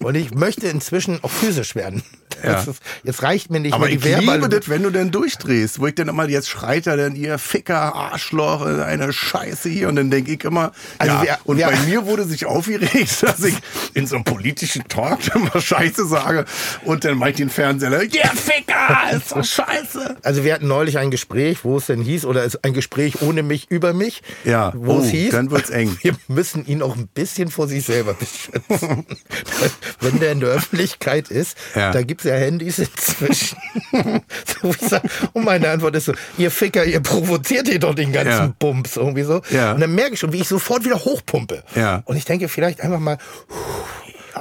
[0.00, 2.02] Und ich möchte inzwischen auch physisch werden.
[2.42, 4.90] Das ist, jetzt reicht mir nicht Aber mehr ich die Verbal- liebe das, wenn du
[4.90, 9.68] denn durchdrehst, wo ich dann immer, jetzt schreit er dann, ihr Ficker, Arschloch, eine Scheiße
[9.68, 9.88] hier.
[9.88, 13.22] Und dann denke ich immer, Also ja, wir- und wir- bei mir wurde sich aufgeregt,
[13.24, 13.56] dass ich
[13.94, 16.44] in so einem politischen Talk immer Scheiße sage.
[16.84, 20.16] Und dann meint den Fernseher, ihr Ficker, ist doch Scheiße.
[20.22, 23.68] Also wir hatten neulich ein Gespräch, wo es denn hieß, oder ein Gespräch ohne mich
[23.68, 25.96] über mich, Ja, wo oh, es hieß, dann wird's eng.
[26.02, 29.06] wir müssen ihn auch ein bisschen vor sich selber beschützen.
[30.00, 31.90] Wenn der in der Öffentlichkeit ist, Ja.
[31.92, 33.58] da gibt's ja Handys inzwischen.
[34.62, 35.02] so, sag,
[35.32, 38.54] und meine Antwort ist so, ihr Ficker, ihr provoziert hier doch den ganzen Ja.
[38.58, 39.42] Bums irgendwie so.
[39.50, 39.72] Ja.
[39.72, 41.62] Und dann merke ich schon, wie ich sofort wieder hochpumpe.
[41.74, 42.02] Ja.
[42.04, 43.18] Und ich denke, vielleicht einfach mal,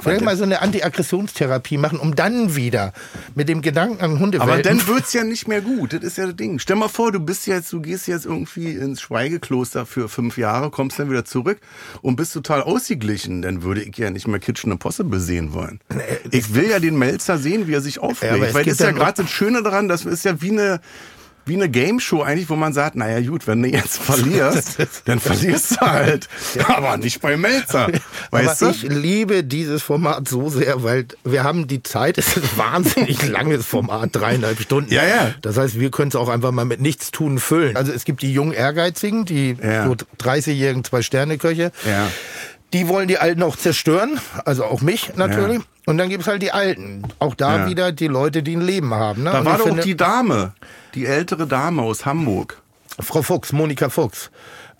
[0.02, 2.92] vielleicht mal so eine Antiaggressionstherapie machen, um dann wieder
[3.34, 5.92] mit dem Gedanken an Hundewelpen Aber dann wird's ja nicht mehr gut.
[5.92, 6.58] Das ist ja das Ding.
[6.58, 10.70] Stell mal vor, du bist jetzt, du gehst jetzt irgendwie ins Schweigekloster für fünf Jahre,
[10.70, 11.58] kommst dann wieder zurück
[12.02, 13.42] und bist total ausgeglichen.
[13.42, 15.80] Dann würde ich ja nicht mehr Kitchen Impossible sehen wollen.
[16.30, 18.42] Ich will ja den Melzer sehen, wie er sich Ja, aufregt.
[18.42, 20.80] es Weil das ist ja gerade das Schöne daran, das ist ja wie eine
[21.48, 24.76] wie eine Game Show eigentlich, wo man sagt, naja gut, wenn du jetzt verlierst,
[25.06, 26.28] dann verlierst du halt.
[26.68, 27.88] Aber nicht bei Melzer.
[28.30, 28.76] Weißt Aber du?
[28.76, 33.26] ich liebe dieses Format so sehr, weil wir haben die Zeit, es ist ein wahnsinnig
[33.28, 34.92] langes Format, dreieinhalb Stunden.
[34.92, 35.34] Ja, ja.
[35.42, 37.76] Das heißt, wir können es auch einfach mal mit nichts tun füllen.
[37.76, 39.86] Also es gibt die jungen Ehrgeizigen, die Ja.
[39.86, 41.72] so 30-jährigen Zwei-Sterne-Köche.
[41.86, 42.08] Ja.
[42.72, 45.58] Die wollen die Alten auch zerstören, also auch mich natürlich.
[45.58, 45.64] Ja.
[45.88, 47.02] Und dann gibt's halt die Alten.
[47.18, 47.66] Auch da Ja.
[47.66, 49.22] wieder die Leute, die ein Leben haben.
[49.22, 49.30] Ne?
[49.32, 50.52] Da Und war doch die Dame,
[50.94, 52.60] die ältere Dame aus Hamburg.
[53.00, 54.30] Frau Fuchs, Monika Fuchs.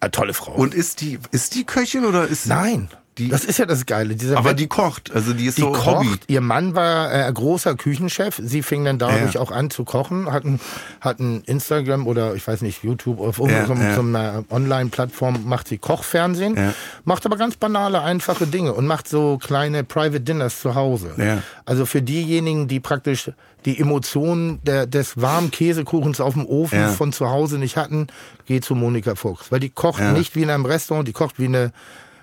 [0.00, 0.52] Eine tolle Frau.
[0.52, 4.14] Und ist die, ist die Köchin oder ist Nein, Die- das ist ja das Geile.
[4.14, 6.06] Dieser Aber Wett- die kocht, also die ist Die so Hobby.
[6.08, 6.20] kocht.
[6.28, 8.40] Ihr Mann war äh, großer Küchenchef.
[8.42, 9.40] Sie fing dann dadurch Ja.
[9.40, 10.60] auch an zu kochen, hatten
[11.00, 13.94] hatten Instagram oder ich weiß nicht YouTube auf Ja, irgendeiner ja.
[13.94, 16.74] so einer Online-Plattform macht sie Kochfernsehen, Ja.
[17.04, 21.42] macht aber ganz banale, einfache Dinge und macht so kleine Private Dinners zu Hause.
[21.64, 23.30] Also für diejenigen, die praktisch
[23.64, 26.88] die Emotionen der, des warmen Käsekuchens auf dem Ofen Ja.
[26.90, 28.06] von zu Hause nicht hatten,
[28.46, 30.12] geht zu Monika Fuchs, weil die kocht Ja.
[30.12, 31.72] nicht wie in einem Restaurant, die kocht wie eine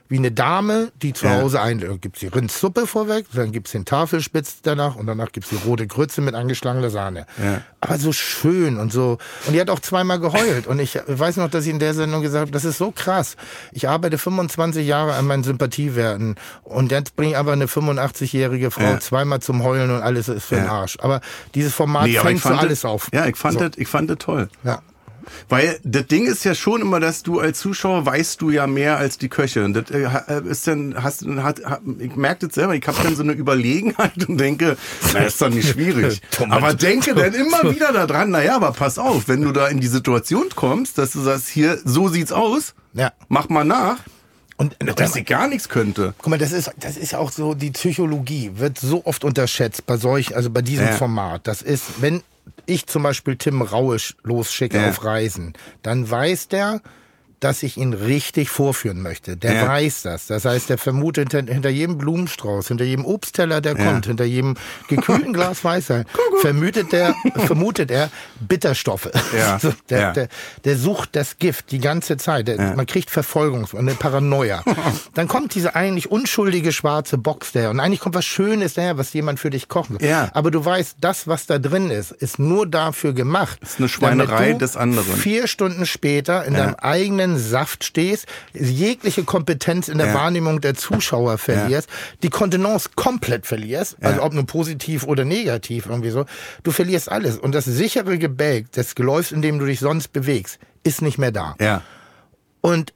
[0.08, 1.42] wie eine Dame, die zu Ja.
[1.42, 5.50] Hause ein, dann gibt's die Rindsuppe vorweg, dann gibt's den Tafelspitz danach und danach gibt's
[5.50, 7.26] die rote Grütze mit angeschlagener Sahne.
[7.44, 7.62] Ja.
[7.82, 9.18] Aber so schön und so.
[9.48, 10.68] Und die hat auch zweimal geheult.
[10.68, 13.36] Und ich weiß noch, dass ich in der Sendung gesagt habe, das ist so krass.
[13.72, 18.84] Ich arbeite 25 Jahre an meinen Sympathiewerten und jetzt bringe ich aber eine 85-jährige Frau
[18.84, 19.00] Ja.
[19.00, 20.66] zweimal zum Heulen und alles ist für den.
[20.66, 20.98] Arsch.
[21.00, 21.22] Aber
[21.54, 23.08] dieses Format Nee, fängt so alles auf.
[23.14, 23.68] Ja, ich fand so.
[23.68, 24.50] das, ich fand das toll.
[24.64, 24.82] Ja.
[25.50, 28.98] Weil das Ding ist ja schon immer, dass du als Zuschauer weißt du ja mehr
[28.98, 29.64] als die Köche.
[29.64, 32.98] Und das äh, ha- ist dann, hast, hat, hat, ich merke das selber, ich habe
[33.04, 34.78] dann so eine Überlegenheit und denke,
[35.14, 36.22] na, ist doch nicht schwierig.
[36.50, 39.88] Aber denke dann immer wieder daran, naja, aber pass auf, wenn du da in die
[39.88, 43.12] Situation kommst, dass du sagst, hier, so sieht's aus, Ja.
[43.30, 43.98] mach mal nach,
[44.58, 46.14] Und dass ich gar nichts könnte.
[46.18, 49.98] Guck mal, das ist, das ist auch so, die Psychologie wird so oft unterschätzt bei
[49.98, 50.92] solch, also bei diesem Ja.
[50.94, 51.48] Format.
[51.48, 52.22] Das ist, wenn
[52.66, 54.90] ich zum Beispiel Tim Raue sch- losschicke Ja.
[54.90, 56.82] auf Reisen, dann weiß der,
[57.40, 59.38] dass ich ihn richtig vorführen möchte.
[59.38, 59.68] Der Ja.
[59.68, 60.28] weiß das.
[60.28, 63.86] Das heißt, der vermutet hinter, hinter jedem Blumenstrauß, hinter jedem Obstteller, der Ja.
[63.86, 64.56] kommt, hinter jedem
[64.88, 66.06] gekühlten Glas Weißwein,
[66.42, 67.14] vermutet der,
[67.46, 68.10] vermutet er
[68.40, 69.10] Bitterstoffe.
[69.38, 69.60] Ja.
[69.66, 70.28] So, der, der,
[70.66, 72.48] der sucht das Gift die ganze Zeit.
[72.48, 74.64] Der, Man kriegt Verfolgungs- und eine Paranoia.
[75.14, 79.14] Dann kommt diese eigentlich unschuldige schwarze Box der und eigentlich kommt was Schönes daher, was
[79.14, 79.90] jemand für dich kocht.
[80.02, 80.30] Ja.
[80.34, 83.60] Aber du weißt, das, was da drin ist, ist nur dafür gemacht.
[83.62, 85.16] ist eine Schweinerei damit du des anderen.
[85.16, 90.14] Vier Stunden später in deinem eigenen Saft stehst, jegliche Kompetenz in der Ja.
[90.14, 91.90] Wahrnehmung der Zuschauer verlierst,
[92.24, 96.26] die Kontenance komplett verlierst, also ob nur positiv oder negativ irgendwie so.
[96.64, 97.38] Du verlierst alles.
[97.38, 101.32] Und das sichere Gebälk des Geläufs, in dem du dich sonst bewegst, ist nicht mehr
[101.32, 101.56] da.
[101.60, 101.82] Ja.
[102.62, 102.94] Und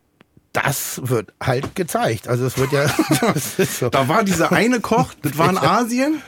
[0.53, 2.27] das wird halt gezeigt.
[2.27, 2.87] Also es wird ja,
[3.79, 3.89] so.
[3.89, 6.21] Da war dieser eine Koch, das war in Asien,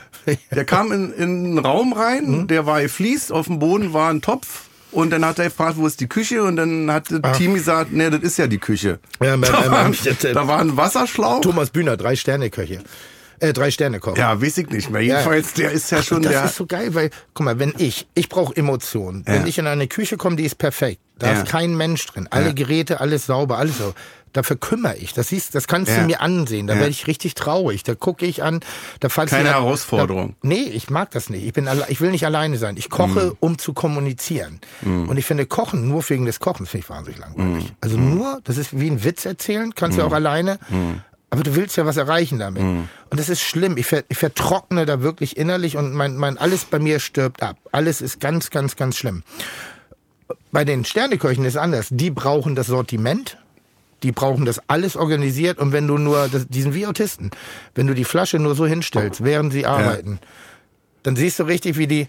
[0.52, 2.46] der kam in, in einen Raum rein, Mhm.
[2.46, 5.86] der war gefliest, auf dem Boden war ein Topf und dann hat er gefragt, wo
[5.86, 8.98] ist die Küche und dann hat das Team gesagt, nee, das ist ja die Küche.
[9.18, 9.24] Ah.
[9.24, 11.40] Ja, ähm, da, war, jetzt, äh, da war ein Wasserschlauch.
[11.40, 12.82] Thomas Bühner, drei Sterne Köche.
[13.40, 14.16] Äh, drei Sterne Koch.
[14.16, 15.00] Ja, weiß ich nicht mehr.
[15.02, 16.44] Jedenfalls, der ist ja schon das der...
[16.44, 19.22] ist so geil, weil, guck mal, wenn ich, ich brauche Emotionen.
[19.26, 19.46] Wenn Ja.
[19.48, 21.00] ich in eine Küche komme, die ist perfekt.
[21.18, 21.32] Da Ja.
[21.40, 22.28] ist kein Mensch drin.
[22.30, 22.52] Alle Ja.
[22.52, 23.94] Geräte, alles sauber, alles so.
[24.32, 25.12] Dafür kümmere ich.
[25.12, 26.00] Das siehst, das kannst Ja.
[26.00, 26.66] du mir ansehen.
[26.66, 26.80] Da Ja.
[26.80, 27.82] werde ich richtig traurig.
[27.82, 28.60] Da gucke ich an.
[29.00, 30.36] Da fällt Keine mir- Herausforderung.
[30.42, 31.44] Da, nee, ich mag das nicht.
[31.44, 32.76] Ich bin ich will nicht alleine sein.
[32.78, 34.60] Ich koche, um zu kommunizieren.
[34.82, 37.72] Und ich finde Kochen nur wegen des Kochens finde ich wahnsinnig langweilig.
[37.80, 40.58] Also nur, das ist wie ein Witz erzählen, kannst du auch alleine.
[41.30, 42.62] Aber du willst ja was erreichen damit.
[42.62, 42.88] Und
[43.20, 43.76] das ist schlimm.
[43.76, 47.56] Ich, ver, ich vertrockne da wirklich innerlich und mein, mein alles bei mir stirbt ab.
[47.72, 49.22] Alles ist ganz, ganz, ganz schlimm.
[50.50, 51.88] Bei den Sterneköchen ist es anders.
[51.90, 53.38] Die brauchen das Sortiment.
[54.02, 55.58] Die brauchen das alles organisiert.
[55.58, 57.30] Und wenn du nur, das, die sind wie Autisten.
[57.74, 60.18] Wenn du die Flasche nur so hinstellst, während sie arbeiten,
[61.02, 62.08] dann siehst du richtig, wie die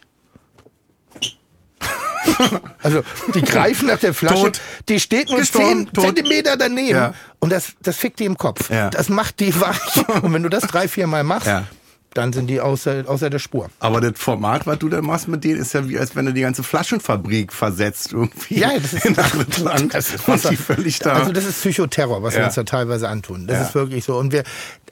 [2.82, 3.04] also
[3.36, 4.62] die greifen nach der Flasche, Tot.
[4.88, 6.06] die steht nur Gestorben, 10 tot.
[6.06, 7.14] Zentimeter daneben Ja.
[7.40, 8.70] und das, das fickt die im Kopf.
[8.70, 8.90] Ja.
[8.90, 10.08] Das macht die weich.
[10.22, 11.66] Und wenn du das drei, vier Mal machst, Ja.
[12.14, 13.70] Dann sind die außer, außer der Spur.
[13.80, 16.34] Aber das Format, was du da machst mit denen, ist ja wie, als wenn du
[16.34, 18.60] die ganze Flaschenfabrik versetzt irgendwie.
[18.60, 19.90] Ja, das ist- in.
[19.90, 21.14] Das ist und die völlig da.
[21.14, 22.46] Also das ist Psychoterror, was wir Ja.
[22.48, 23.48] uns da teilweise antun.
[23.48, 23.64] Das Ja.
[23.64, 24.18] ist wirklich so.
[24.18, 24.44] Und wir,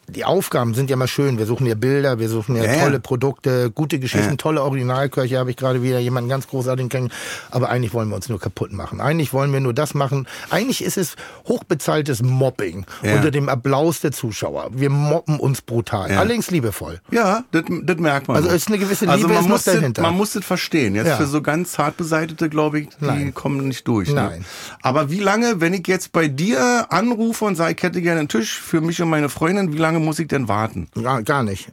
[0.08, 1.38] die Aufgaben sind ja mal schön.
[1.38, 2.84] Wir suchen ja Bilder, wir suchen ja, Ja, ja.
[2.84, 4.36] tolle Produkte, gute Geschichten, Ja.
[4.36, 5.38] tolle Originalköche.
[5.40, 7.12] Habe ich gerade wieder jemanden ganz großartigen kennen.
[7.50, 9.00] Aber eigentlich wollen wir uns nur kaputt machen.
[9.00, 10.28] Eigentlich wollen wir nur das machen.
[10.50, 11.16] Eigentlich ist es
[11.48, 13.16] hochbezahltes Mobbing Ja.
[13.16, 14.70] unter dem Applaus der Zuschauer.
[14.74, 16.12] Wir mobben uns brutal.
[16.12, 16.20] Ja.
[16.20, 17.00] Allerdings liebevoll.
[17.12, 17.64] ja, das,
[17.98, 18.38] merkt man.
[18.38, 18.54] Also auch.
[18.54, 20.02] ist eine gewisse also Liebe man ist noch muss dahinter.
[20.02, 20.96] Man muss das verstehen.
[20.96, 21.18] Jetzt Ja.
[21.18, 23.34] für so ganz hart beseitete, glaube ich, die Nein.
[23.34, 24.10] kommen nicht durch.
[24.10, 24.16] Ne?
[24.16, 24.46] Nein.
[24.82, 28.30] Aber wie lange, wenn ich jetzt bei dir anrufe und sage, ich hätte gerne einen
[28.30, 30.88] Tisch für mich und meine Freundin, wie lange muss ich denn warten?
[31.02, 31.72] Gar, gar nicht.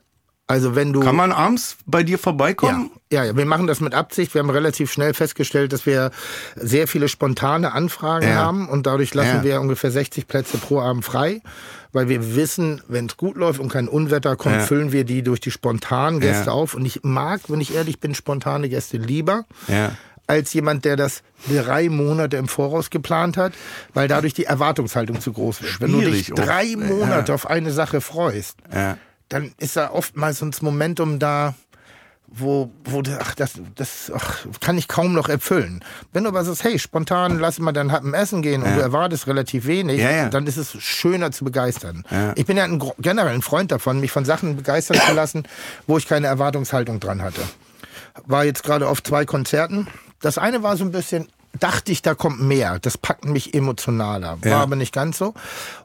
[0.50, 2.90] Also wenn du Kann man abends bei dir vorbeikommen?
[3.12, 4.32] Ja, ja, wir machen das mit Absicht.
[4.32, 6.10] Wir haben relativ schnell festgestellt, dass wir
[6.56, 8.36] sehr viele spontane Anfragen Ja.
[8.36, 9.44] haben und dadurch lassen Ja.
[9.44, 11.42] wir ungefähr 60 Plätze pro Abend frei,
[11.92, 14.60] weil wir wissen, wenn es gut läuft und kein Unwetter kommt, Ja.
[14.62, 16.52] füllen wir die durch die spontanen Gäste Ja.
[16.52, 16.72] auf.
[16.72, 19.44] Und ich mag, wenn ich ehrlich bin, spontane Gäste lieber.
[20.28, 23.54] Als jemand, der das drei Monate im Voraus geplant hat,
[23.94, 25.80] weil dadurch die Erwartungshaltung zu groß wird.
[25.80, 27.34] Wenn du dich Schwierig drei Monate Ja.
[27.34, 28.98] auf eine Sache freust, Ja.
[29.30, 31.54] dann ist da oftmals so ein Momentum da,
[32.26, 35.82] wo, wo ach, das, das ach, kann ich kaum noch erfüllen.
[36.12, 39.28] Wenn du aber sagst, hey, spontan lass mal dann haben Essen gehen und du erwartest
[39.28, 40.28] relativ wenig, Ja, ja.
[40.28, 42.04] dann ist es schöner zu begeistern.
[42.34, 45.44] Ich bin ja ein, generell ein Freund davon, mich von Sachen begeistern zu lassen,
[45.86, 47.40] wo ich keine Erwartungshaltung dran hatte.
[48.26, 49.86] War jetzt gerade auf zwei Konzerten.
[50.20, 51.28] Das eine war so ein bisschen,
[51.60, 52.78] dachte ich, da kommt mehr.
[52.80, 54.38] Das packt mich emotionaler.
[54.42, 54.60] War Ja.
[54.62, 55.34] aber nicht ganz so.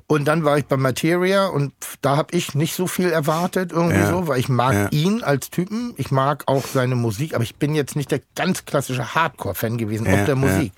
[0.08, 4.00] Und dann war ich bei Materia und da habe ich nicht so viel erwartet irgendwie
[4.00, 4.10] Ja.
[4.10, 4.88] so, weil ich mag Ja.
[4.90, 8.66] ihn als Typen, ich mag auch seine Musik, aber ich bin jetzt nicht der ganz
[8.66, 10.36] klassische Hardcore-Fan gewesen, auch der.
[10.36, 10.72] Musik.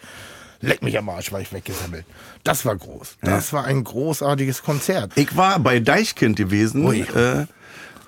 [0.62, 2.06] Leck mich am Arsch, war ich weggesammelt.
[2.44, 3.18] Das war groß.
[3.22, 5.12] Das war ein großartiges Konzert.
[5.16, 7.46] Ich war bei Deichkind gewesen äh,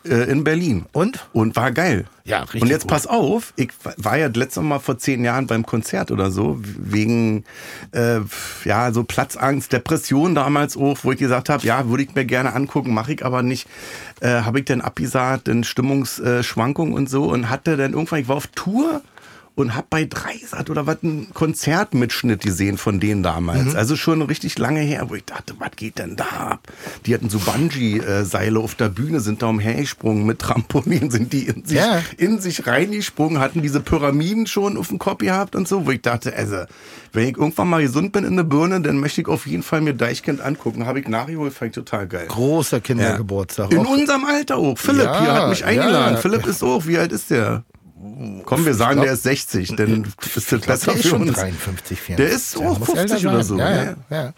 [0.10, 0.86] äh, in Berlin.
[0.92, 1.28] Und?
[1.34, 2.06] Und war geil.
[2.26, 2.92] Ja, richtig Und jetzt gut.
[2.92, 6.60] pass auf, ich war ja das letzte Mal vor zehn Jahren beim Konzert oder so,
[6.62, 7.46] wegen
[7.94, 8.20] äh,
[8.66, 12.54] ja so Platzangst, Depression damals auch, wo ich gesagt habe, ja, würde ich mir gerne
[12.54, 13.68] angucken, mache ich aber nicht.
[14.20, 18.36] Äh, habe ich dann abgesagt, dann Stimmungsschwankungen und so und hatte dann irgendwann, ich war
[18.36, 19.02] auf Tour
[19.58, 23.72] und hab bei Dreisat oder was einen Konzertmitschnitt gesehen von denen damals.
[23.72, 23.76] Mhm.
[23.76, 26.68] Also schon richtig lange her, wo ich dachte, was geht denn da ab?
[27.08, 31.66] Die hatten so Bungee-Seile auf der Bühne, sind da umhergesprungen mit Trampolin, sind die in
[31.66, 32.02] sich, Ja.
[32.18, 36.04] in sich reingesprungen, hatten diese Pyramiden schon auf dem Kopf gehabt und so, wo ich
[36.04, 36.58] dachte, also,
[37.14, 39.82] wenn ich irgendwann mal gesund bin in der Birne, dann möchte ich auf jeden Fall
[39.82, 40.86] mir Deichkind angucken.
[40.86, 42.28] Habe ich nachgeholt, fand ich total geil.
[42.28, 43.72] Großer Kindergeburtstag.
[43.72, 44.78] In Och, unserem Alter auch.
[44.78, 46.14] Philipp Ja, hier hat mich eingeladen.
[46.16, 46.22] ja.
[46.22, 47.64] Philipp ist auch, wie alt ist der?
[48.46, 50.06] Komm, wir sagen, glaub- der ist 60, denn
[50.36, 51.34] ist das besser der ist für schon uns.
[51.38, 52.16] 53, 54.
[52.18, 53.58] Der ist auch muss 50 älter oder so.
[53.58, 54.34] Ja, Ja, ja.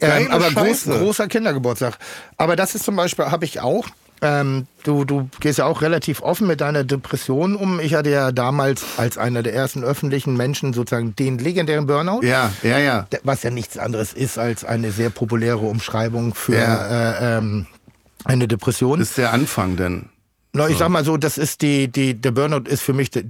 [0.00, 1.98] Ähm, aber groß, großer Kindergeburtstag.
[2.36, 3.86] Aber das ist zum Beispiel, habe ich auch.
[4.20, 7.78] Ähm, du, du gehst ja auch relativ offen mit deiner Depression um.
[7.78, 12.22] Ich hatte ja damals als einer der ersten öffentlichen Menschen sozusagen den legendären Burnout.
[12.24, 13.06] Ja, ja, ja.
[13.22, 16.86] Was ja nichts anderes ist als eine sehr populäre Umschreibung für Ja.
[17.36, 17.66] äh, ähm,
[18.24, 18.98] eine Depression.
[18.98, 20.06] Das ist der Anfang denn.
[20.52, 23.28] Na, ich sag mal so, das ist die, die, der Burnout ist für mich die,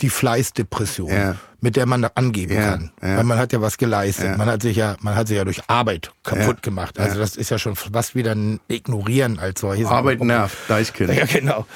[0.00, 1.36] die Fleißdepression, Ja.
[1.60, 2.90] Mit der man angeben Ja, kann.
[3.02, 3.16] ja.
[3.18, 4.26] Weil man hat ja was geleistet.
[4.26, 4.36] Ja.
[4.36, 6.98] Man hat sich ja, man hat sich ja durch Arbeit kaputt gemacht.
[6.98, 9.86] Also das ist ja schon was wieder ein Ignorieren als solches.
[9.86, 11.14] Arbeit nervt, Deichkind.
[11.14, 11.66] Ja, genau.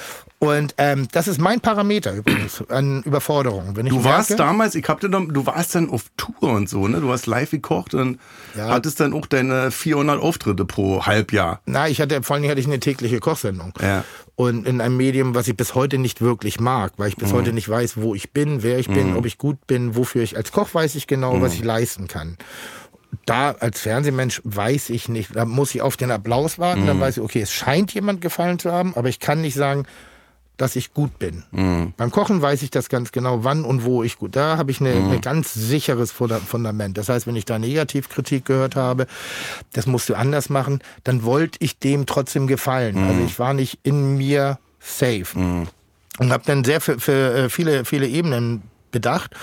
[0.40, 3.76] Und ähm, das ist mein Parameter übrigens an Überforderung.
[3.76, 6.50] Wenn ich Du warst merke, damals, ich hab dir noch, du warst dann auf Tour
[6.52, 7.00] und so, ne?
[7.00, 8.18] Du hast live gekocht und
[8.54, 8.68] Ja.
[8.68, 11.60] hattest dann auch deine 400 Auftritte pro Halbjahr.
[11.64, 13.72] Na, ich hatte, vor allen Dingen hatte ich eine tägliche Kochsendung.
[13.80, 14.04] Ja.
[14.36, 17.36] Und in einem Medium, was ich bis heute nicht wirklich mag, weil ich bis Mhm.
[17.36, 20.36] heute nicht weiß, wo ich bin, wer ich bin, ob ich gut bin, wofür ich
[20.36, 21.42] als Koch weiß ich genau, Mhm.
[21.42, 22.36] was ich leisten kann.
[23.26, 26.86] Da als Fernsehmensch weiß ich nicht, da muss ich auf den Applaus warten, Mhm.
[26.86, 29.84] dann weiß ich, okay, es scheint jemand gefallen zu haben, aber ich kann nicht sagen,
[30.56, 31.42] dass ich gut bin.
[31.50, 31.94] Mhm.
[31.96, 34.36] Beim Kochen weiß ich das ganz genau, wann und wo ich gut.
[34.36, 35.10] Da habe ich eine, Mhm.
[35.12, 36.96] ein ganz sicheres Funda- Fundament.
[36.96, 39.06] Das heißt, wenn ich da Negativkritik gehört habe,
[39.72, 43.00] das musst du anders machen, dann wollte ich dem trotzdem gefallen.
[43.02, 43.08] Mhm.
[43.08, 45.26] Also ich war nicht in mir safe.
[46.18, 48.62] Und habe dann sehr für, für äh, viele, viele Ebenen
[48.92, 49.34] bedacht.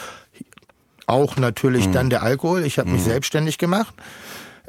[1.12, 1.92] Auch natürlich Mhm.
[1.94, 2.64] dann der Alkohol.
[2.66, 3.94] Ich habe mich selbstständig gemacht,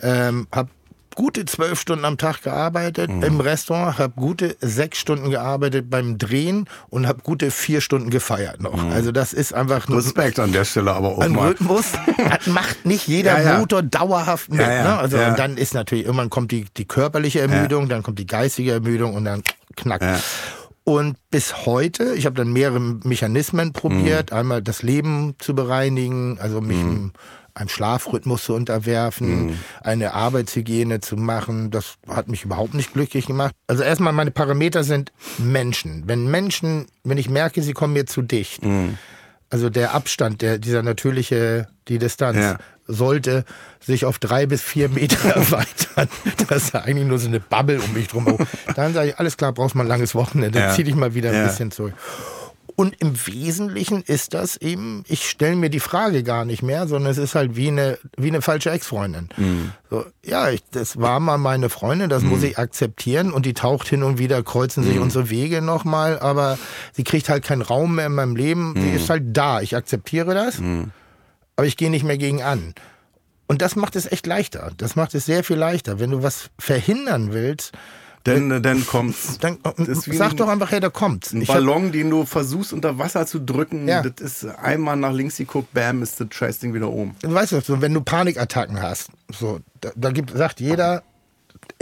[0.00, 0.68] ähm, habe
[1.14, 3.22] gute zwölf Stunden am Tag gearbeitet Mhm.
[3.22, 8.62] im Restaurant, habe gute sechs Stunden gearbeitet beim Drehen und habe gute vier Stunden gefeiert
[8.62, 8.90] noch.
[8.92, 11.48] Also das ist einfach ein, Respekt an der Stelle aber auch ein mal.
[11.48, 11.84] Rhythmus.
[12.16, 13.58] Das macht nicht jeder Ja, ja.
[13.58, 14.60] Motor dauerhaft mit.
[14.62, 14.98] Ja, Ne?
[14.98, 18.72] Also und dann ist natürlich irgendwann kommt die, die körperliche Ermüdung, dann kommt die geistige
[18.72, 19.42] Ermüdung und dann
[19.76, 20.00] knack.
[20.84, 26.60] Und bis heute, ich habe dann mehrere Mechanismen probiert, einmal das Leben zu bereinigen, also
[26.60, 27.12] mich im-
[27.54, 31.70] einem Schlafrhythmus zu unterwerfen, eine Arbeitshygiene zu machen.
[31.70, 33.54] Das hat mich überhaupt nicht glücklich gemacht.
[33.66, 36.04] Also erstmal meine Parameter sind Menschen.
[36.06, 38.62] Wenn Menschen, wenn ich merke, sie kommen mir zu dicht,
[39.52, 42.58] also der Abstand, der, dieser natürliche, die Distanz, Ja.
[42.86, 43.44] sollte
[43.80, 46.08] sich auf drei bis vier Meter erweitern.
[46.48, 48.24] Das ist eigentlich nur so eine Bubble um mich drum.
[48.24, 48.46] herum.
[48.74, 50.72] Dann sage ich, alles klar, brauchst mal ein langes Wochenende, Ja.
[50.74, 51.92] zieh dich mal wieder ein bisschen zurück.
[52.76, 57.10] Und im Wesentlichen ist das eben, ich stelle mir die Frage gar nicht mehr, sondern
[57.12, 59.28] es ist halt wie eine, wie eine falsche Ex-Freundin.
[59.36, 59.72] Mhm.
[59.90, 63.88] So, ja, ich, das war mal meine Freundin, das muss ich akzeptieren und die taucht
[63.88, 64.88] hin und wieder, kreuzen Mhm.
[64.88, 66.58] sich unsere Wege nochmal, aber
[66.92, 68.74] sie kriegt halt keinen Raum mehr in meinem Leben.
[68.76, 68.96] Sie Mhm.
[68.96, 70.58] ist halt da, ich akzeptiere das,
[71.56, 72.74] aber ich gehe nicht mehr gegen an.
[73.48, 74.70] Und das macht es echt leichter.
[74.78, 76.00] Das macht es sehr viel leichter.
[76.00, 77.72] Wenn du was verhindern willst,
[78.26, 79.38] Denn, äh, dann kommt's.
[79.38, 81.32] dann ist wie sag doch einfach, hey, da kommt's.
[81.32, 84.02] Ein Ich hab- Ballon, den du versuchst unter Wasser zu drücken, Ja.
[84.02, 87.14] das ist einmal nach links geguckt, bam, ist das Scheißding wieder oben.
[87.22, 91.02] Du weißt doch, so, wenn du Panikattacken hast, so, da, da gibt, sagt jeder,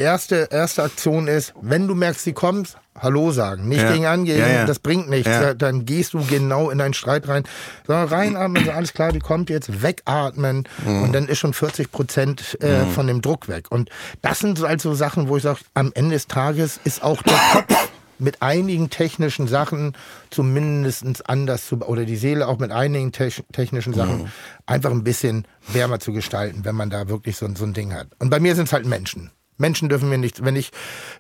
[0.01, 3.67] erste, erste Aktion ist, wenn du merkst, sie kommt, Hallo sagen.
[3.69, 3.93] Nicht Ja.
[3.93, 4.65] gegen angehen, Ja, ja.
[4.67, 5.31] das bringt nichts.
[5.57, 7.45] Dann gehst du genau in einen Streit rein.
[7.87, 11.03] Sondern reinatmen, so, alles klar, die kommt jetzt, wegatmen Mhm.
[11.05, 13.67] und dann ist schon 40 Prozent äh, von dem Druck weg.
[13.71, 13.89] Und
[14.21, 17.39] das sind halt so Sachen, wo ich sage, am Ende des Tages ist auch der
[17.53, 17.89] Kopf
[18.19, 19.95] mit einigen technischen Sachen
[20.29, 24.31] zumindest anders zu, oder die Seele auch mit einigen tech- technischen Sachen
[24.67, 28.09] einfach ein bisschen wärmer zu gestalten, wenn man da wirklich so, so ein Ding hat.
[28.19, 29.31] Und bei mir sind es halt Menschen.
[29.61, 30.71] Menschen dürfen mir nicht, wenn ich,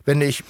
[0.04, 0.42] wenn ich,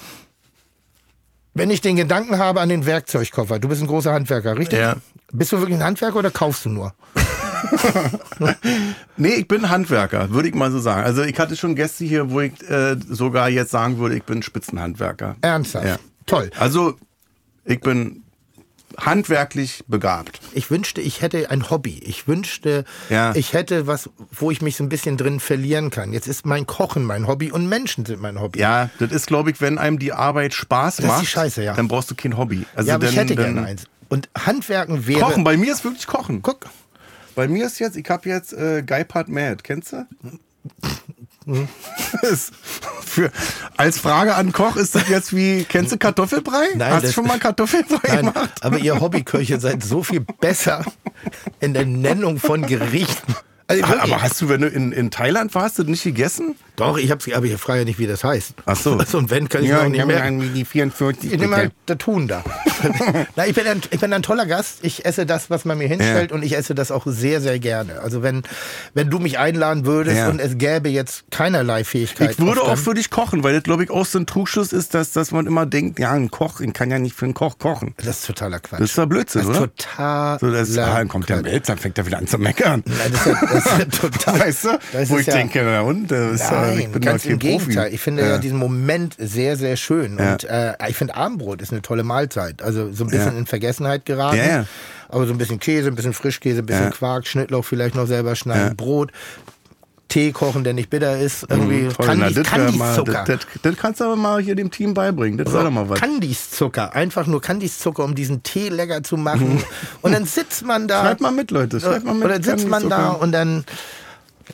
[1.53, 4.79] wenn ich den Gedanken habe an den Werkzeugkoffer, du bist ein großer Handwerker, richtig?
[4.79, 4.95] Ja.
[5.33, 6.93] Bist du wirklich ein Handwerker oder kaufst du nur?
[9.17, 11.03] Nee, ich bin Handwerker, würde ich mal so sagen.
[11.03, 14.41] Also ich hatte schon Gäste hier, wo ich äh, sogar jetzt sagen würde, ich bin
[14.41, 15.35] Spitzenhandwerker.
[15.41, 15.85] Ernsthaft?
[15.85, 15.97] Ja.
[16.25, 16.49] Toll.
[16.57, 16.95] Also
[17.63, 18.23] ich bin
[18.99, 20.39] handwerklich begabt.
[20.53, 21.99] Ich wünschte, ich hätte ein Hobby.
[22.05, 23.33] Ich wünschte, Ja.
[23.35, 26.13] ich hätte was, wo ich mich so ein bisschen drin verlieren kann.
[26.13, 28.59] Jetzt ist mein Kochen mein Hobby und Menschen sind mein Hobby.
[28.59, 31.73] Ja, das ist, glaube ich, wenn einem die Arbeit Spaß ist die macht, Scheiße, ja.
[31.73, 32.65] dann brauchst du kein Hobby.
[32.75, 33.83] Also ja, aber ich dann- hätte dann- gerne eins.
[34.09, 35.21] Und Handwerken wäre.
[35.21, 36.41] Kochen, bei mir ist wirklich Kochen.
[36.41, 36.65] Guck.
[37.33, 40.05] Bei mir ist jetzt, ich habe jetzt äh, Geipart Mad, kennst du?
[42.21, 42.51] Ist
[43.11, 43.29] Für,
[43.75, 46.67] als Frage an Koch ist das jetzt wie, kennst du Kartoffelbrei?
[46.75, 48.51] Nein, Hast du schon mal Kartoffelbrei Nein, gemacht?
[48.61, 50.85] aber ihr Hobbyköche seid so viel besser
[51.59, 53.35] in der Nennung von Gerichten.
[53.67, 53.83] Also.
[53.83, 56.55] Aber hast du, wenn du in, in Thailand warst, das nicht gegessen?
[56.87, 58.53] Doch, ich hab's, aber ich frage ja nicht, wie das heißt.
[58.65, 58.91] Ach so.
[59.01, 60.29] Also, und wenn, kann ich mir auch nicht mehr.
[60.31, 61.33] die 44.
[61.33, 62.43] Ich nehme halt das Tun da.
[63.35, 64.79] Na, ich, bin ein, ich bin ein toller Gast.
[64.83, 66.35] Ich esse das, was man mir hinstellt Ja.
[66.35, 67.99] und ich esse das auch sehr, sehr gerne.
[68.01, 68.43] Also wenn,
[68.93, 70.29] wenn du mich einladen würdest Ja.
[70.29, 72.31] und es gäbe jetzt keinerlei Fähigkeit.
[72.31, 74.93] Ich würde auch für dich kochen, weil das, glaube ich, auch so ein Trugschluss ist,
[74.93, 77.57] dass, dass man immer denkt, ja, ein Koch, ich kann ja nicht für einen Koch
[77.59, 77.93] kochen.
[77.97, 78.79] Das ist totaler Quatsch.
[78.81, 79.75] Das ist ja Blödsinn, das ist oder?
[79.75, 80.39] total.
[80.39, 82.83] So, das, ah, dann kommt der Melz, dann fängt er wieder an zu meckern.
[82.85, 84.39] Nein, das ist ja, das ist ja total.
[84.39, 84.79] Weißt du?
[84.93, 87.25] Das Wo ich ja- denke, na und, das ist ja, ich Nein, bin doch ganz
[87.25, 87.57] im Profi.
[87.65, 87.93] Gegenteil.
[87.93, 88.37] Ich finde ja.
[88.37, 90.17] diesen Moment sehr, sehr schön.
[90.17, 90.33] Ja.
[90.33, 92.61] Und äh, ich finde Abendbrot ist eine tolle Mahlzeit.
[92.61, 93.37] Also so ein bisschen Ja.
[93.39, 94.37] in Vergessenheit geraten.
[94.37, 94.65] Ja, ja.
[95.09, 96.89] Aber so ein bisschen Käse, ein bisschen Frischkäse, ein bisschen Ja.
[96.91, 98.73] Quark, Schnittlauch vielleicht noch selber schneiden, Ja.
[98.73, 99.11] Brot.
[100.07, 101.45] Tee kochen, der nicht bitter ist.
[101.49, 103.23] Irgendwie Toll, na, Kandis, das, wär mal, Kandiszucker.
[103.25, 105.37] das, das, das kannst du aber mal hier dem Team beibringen.
[105.37, 106.01] Das wäre doch mal was.
[106.01, 106.93] Kandiszucker.
[106.93, 109.63] Einfach nur Kandiszucker, um diesen Tee lecker zu machen.
[110.01, 111.01] Und dann sitzt man da.
[111.03, 111.79] Schreib mal mit, Leute.
[111.79, 112.25] Schreib mal mit.
[112.25, 113.65] Oder sitzt man da und dann, und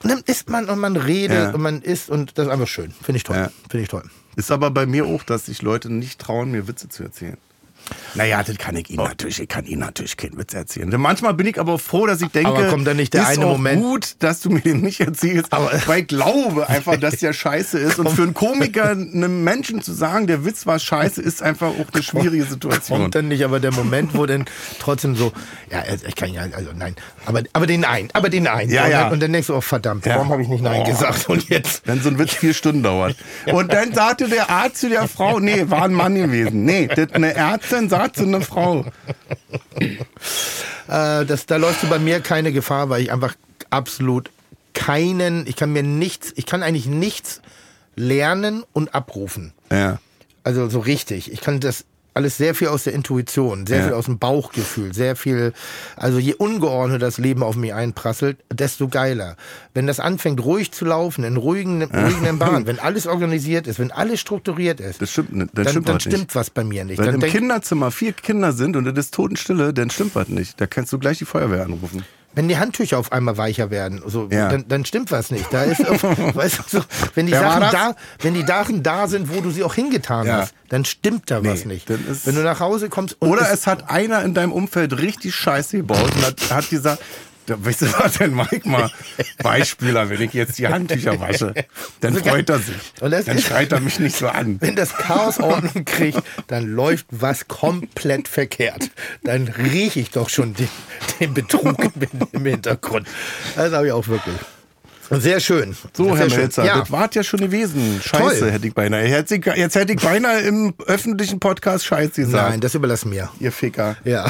[0.04, 1.50] dann isst man und man redet Ja.
[1.52, 2.92] und man isst und das ist einfach schön.
[3.02, 3.36] Finde ich toll.
[3.38, 3.52] Ja.
[3.70, 4.04] Finde ich toll.
[4.36, 7.38] Ist aber bei mir auch, dass sich Leute nicht trauen, mir Witze zu erzählen.
[8.16, 10.90] Naja, das kann ich Ihnen natürlich, ich kann Ihnen natürlich keinen Witz erzählen.
[11.00, 13.46] Manchmal bin ich aber froh, dass ich denke, Aber kommt dann nicht der ist eine
[13.46, 17.16] auch Moment- gut, dass du mir den nicht erzählst, Aber- weil ich glaube einfach, dass
[17.20, 18.00] der scheiße ist.
[18.00, 21.86] Und für einen Komiker, einem Menschen zu sagen, der Witz war scheiße, ist einfach auch
[21.94, 23.02] eine schwierige Situation.
[23.02, 24.46] Kommt dann nicht aber der Moment, wo dann
[24.80, 25.32] trotzdem so,
[25.72, 28.70] ja, ich kann ja, also nein, aber, aber den Nein, aber den Nein.
[28.70, 29.04] Ja, und, ja.
[29.04, 30.16] Dann, und dann denkst du, oh verdammt, Ja.
[30.16, 30.90] warum habe ich nicht Nein Oh.
[30.90, 31.30] gesagt?
[31.30, 33.16] Und jetzt, Wenn so ein Witz vier Stunden dauert.
[33.52, 36.66] Und dann sagte der Arzt zu der Frau, nee, war ein Mann gewesen.
[36.66, 38.86] Nee, das, eine Ärztin sagt zu einer Frau.
[39.80, 43.36] äh, das, da läufst du bei mir keine Gefahr, weil ich einfach
[43.70, 44.32] absolut
[44.74, 47.42] keinen, ich kann mir nichts, ich kann eigentlich nichts
[47.96, 49.54] lernen und abrufen.
[49.72, 50.00] Ja.
[50.44, 51.32] Also so richtig.
[51.32, 51.86] Ich kann das
[52.18, 53.84] alles sehr viel aus der Intuition, sehr Ja.
[53.86, 55.54] viel aus dem Bauchgefühl, sehr viel,
[55.96, 59.38] also je ungeordneter das Leben auf mich einprasselt, desto geiler.
[59.74, 63.92] Wenn das anfängt ruhig zu laufen, in ruhigen, ruhigen Bahnen, wenn alles organisiert ist, wenn
[63.92, 65.50] alles strukturiert ist, Das stimmt nicht.
[65.54, 66.14] Das dann, stimmt dann was nicht.
[66.16, 66.98] stimmt was bei mir nicht.
[66.98, 70.28] Wenn Dann im denk, Kinderzimmer vier Kinder sind und es ist Totenstille, dann stimmt was
[70.28, 70.60] nicht.
[70.60, 72.04] Da kannst du gleich die Feuerwehr anrufen.
[72.38, 74.48] Wenn die Handtücher auf einmal weicher werden, so, Ja.
[74.50, 75.52] dann, dann stimmt was nicht.
[75.52, 76.04] Da ist, auf,
[76.36, 76.82] weißt du, so,
[77.16, 80.38] wenn die Sachen da, wenn die Sachen da sind, wo du sie auch hingetan Ja.
[80.42, 81.90] hast, dann stimmt da was Nee, nicht.
[81.90, 84.98] dann ist- Wenn du nach Hause kommst Oder es, es hat einer in deinem Umfeld
[85.00, 87.02] richtig Scheiße gebaut und hat, hat gesagt,
[87.48, 88.92] da, weißt du was denn, Mike mal,
[89.42, 91.54] Beispieler, wenn ich jetzt die Handtücher wasche,
[92.02, 92.76] dann So freut er sich.
[93.00, 94.58] Dann schreit er mich nicht so an.
[94.62, 98.92] wenn das Chaos Ordnung kriegt, dann läuft was komplett verkehrt.
[99.24, 100.70] Dann rieche ich doch schon den,
[101.20, 101.78] den Betrug
[102.32, 103.08] im, Hintergrund.
[103.56, 104.36] Das habe ich auch wirklich.
[105.10, 105.74] Sehr schön.
[105.96, 106.40] So, Sehr Herr schön.
[106.40, 108.02] Melzer, Ja, das war ja schon gewesen.
[108.04, 108.52] Scheiße, Toll.
[108.52, 109.08] hätte ich beinahe.
[109.08, 112.50] Jetzt, hätte ich- jetzt hätte ich beinahe im öffentlichen Podcast Scheiße gesagt.
[112.50, 113.30] nein, das überlass mir.
[113.40, 113.96] Ihr Ficker.
[114.04, 114.30] Ja,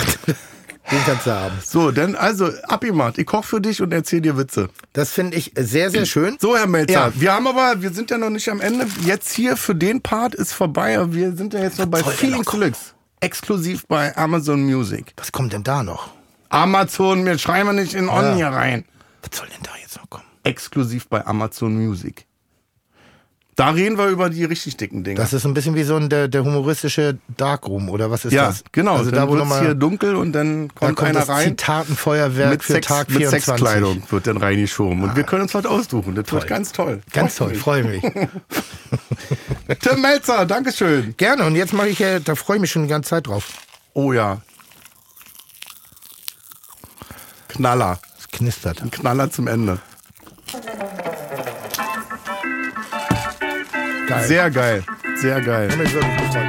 [0.91, 1.55] den kannst du haben.
[1.65, 3.17] So, dann also abgemacht.
[3.17, 4.69] Ich koche für dich und erzähl dir Witze.
[4.93, 6.37] Das finde ich sehr, sehr schön.
[6.39, 7.11] So, Herr Melzer, Ja.
[7.15, 8.85] wir haben aber, wir sind ja noch nicht am Ende.
[9.01, 10.97] Jetzt hier für den Part ist vorbei.
[10.97, 12.61] aber Wir sind ja jetzt noch bei denn kommen?
[12.61, 12.93] Deluxe.
[13.19, 15.13] Exklusiv bei Amazon Music.
[15.17, 16.09] Was kommt denn da noch?
[16.49, 18.35] Amazon, wir schreiben nicht in On Ja.
[18.35, 18.85] hier rein.
[19.23, 20.23] Was soll denn da jetzt noch kommen?
[20.43, 22.26] Exklusiv bei Amazon Music.
[23.57, 25.15] Da reden wir über die richtig dicken Dinge.
[25.15, 28.49] Das ist ein bisschen wie so ein der, der humoristische Darkroom oder was ist ja,
[28.49, 28.63] das?
[28.71, 28.97] genau.
[28.97, 31.47] Also dann da, wird's nochmal hier dunkel und dann da kommt, kommt einer das rein.
[31.57, 33.45] Zitatenfeuerwerk Mit, für Sex, Tag mit 24.
[33.45, 35.01] Sexkleidung wird dann reingeschoben.
[35.01, 36.13] Und wir können uns was aussuchen.
[36.13, 37.01] Das wird ganz toll.
[37.11, 38.03] Ganz toll, freue mich.
[39.81, 41.15] Tim Melzer, Dankeschön.
[41.17, 41.43] Gerne.
[41.43, 43.53] Und jetzt mache ich ja, da freue ich mich schon die ganze Zeit drauf.
[43.93, 44.39] Oh ja.
[47.47, 47.97] Knaller.
[48.19, 48.83] Es knistert.
[48.83, 49.79] Ein Knaller zum Ende.
[54.07, 54.23] Geil.
[54.25, 54.83] Sehr geil.
[55.15, 55.69] Sehr geil.
[55.69, 56.47] Hab mich wirklich gefreut.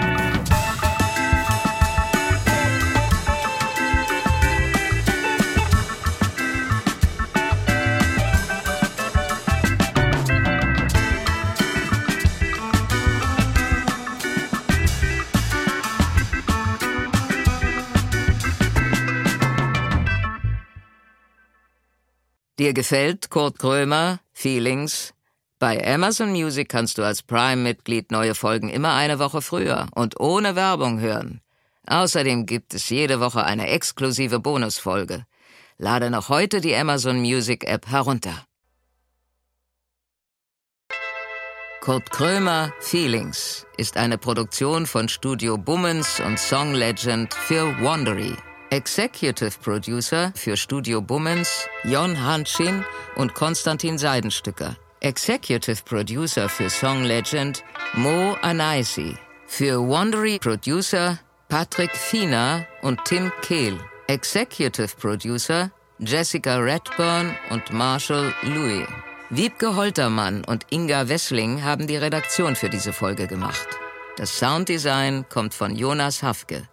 [22.61, 25.12] Dir gefällt Kurt Krömer, Feelings?
[25.59, 30.54] Bei Amazon Music kannst du als Prime-Mitglied neue Folgen immer eine Woche früher und ohne
[30.54, 31.40] Werbung hören.
[31.88, 35.24] Außerdem gibt es jede Woche eine exklusive Bonusfolge.
[35.76, 38.44] Lade noch heute die Amazon Music App herunter.
[41.80, 48.36] Kurt Krömer Feelings ist eine Produktion von Studio Bummens und Song Legend für Wandery.
[48.70, 52.84] Executive Producer für Studio Bummens Jon Hanschin
[53.16, 54.76] und Konstantin Seidenstücker.
[55.01, 57.62] Executive Producer für Song Legend
[57.94, 59.16] Mo Anaisi.
[59.46, 61.18] Für Wandery Producer
[61.49, 63.78] Patrick Fiener und Tim Kehl.
[64.09, 65.70] Executive Producer
[66.01, 68.86] Jessica Redburn und Marshall Louis.
[69.30, 73.68] Wiebke Holtermann und Inga Wessling haben die Redaktion für diese Folge gemacht.
[74.16, 76.68] Das Sounddesign kommt von Jonas Hafke.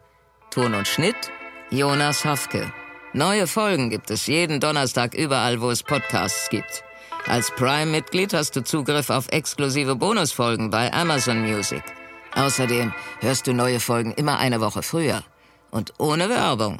[0.49, 1.31] Ton und Schnitt
[1.69, 2.73] Jonas Hafke.
[3.13, 6.83] Neue Folgen gibt es jeden Donnerstag überall, wo es Podcasts gibt.
[7.27, 11.81] Als Prime-Mitglied hast du Zugriff auf exklusive Bonusfolgen bei Amazon Music.
[12.35, 15.23] Außerdem hörst du neue Folgen immer eine Woche früher
[15.71, 16.79] und ohne Werbung.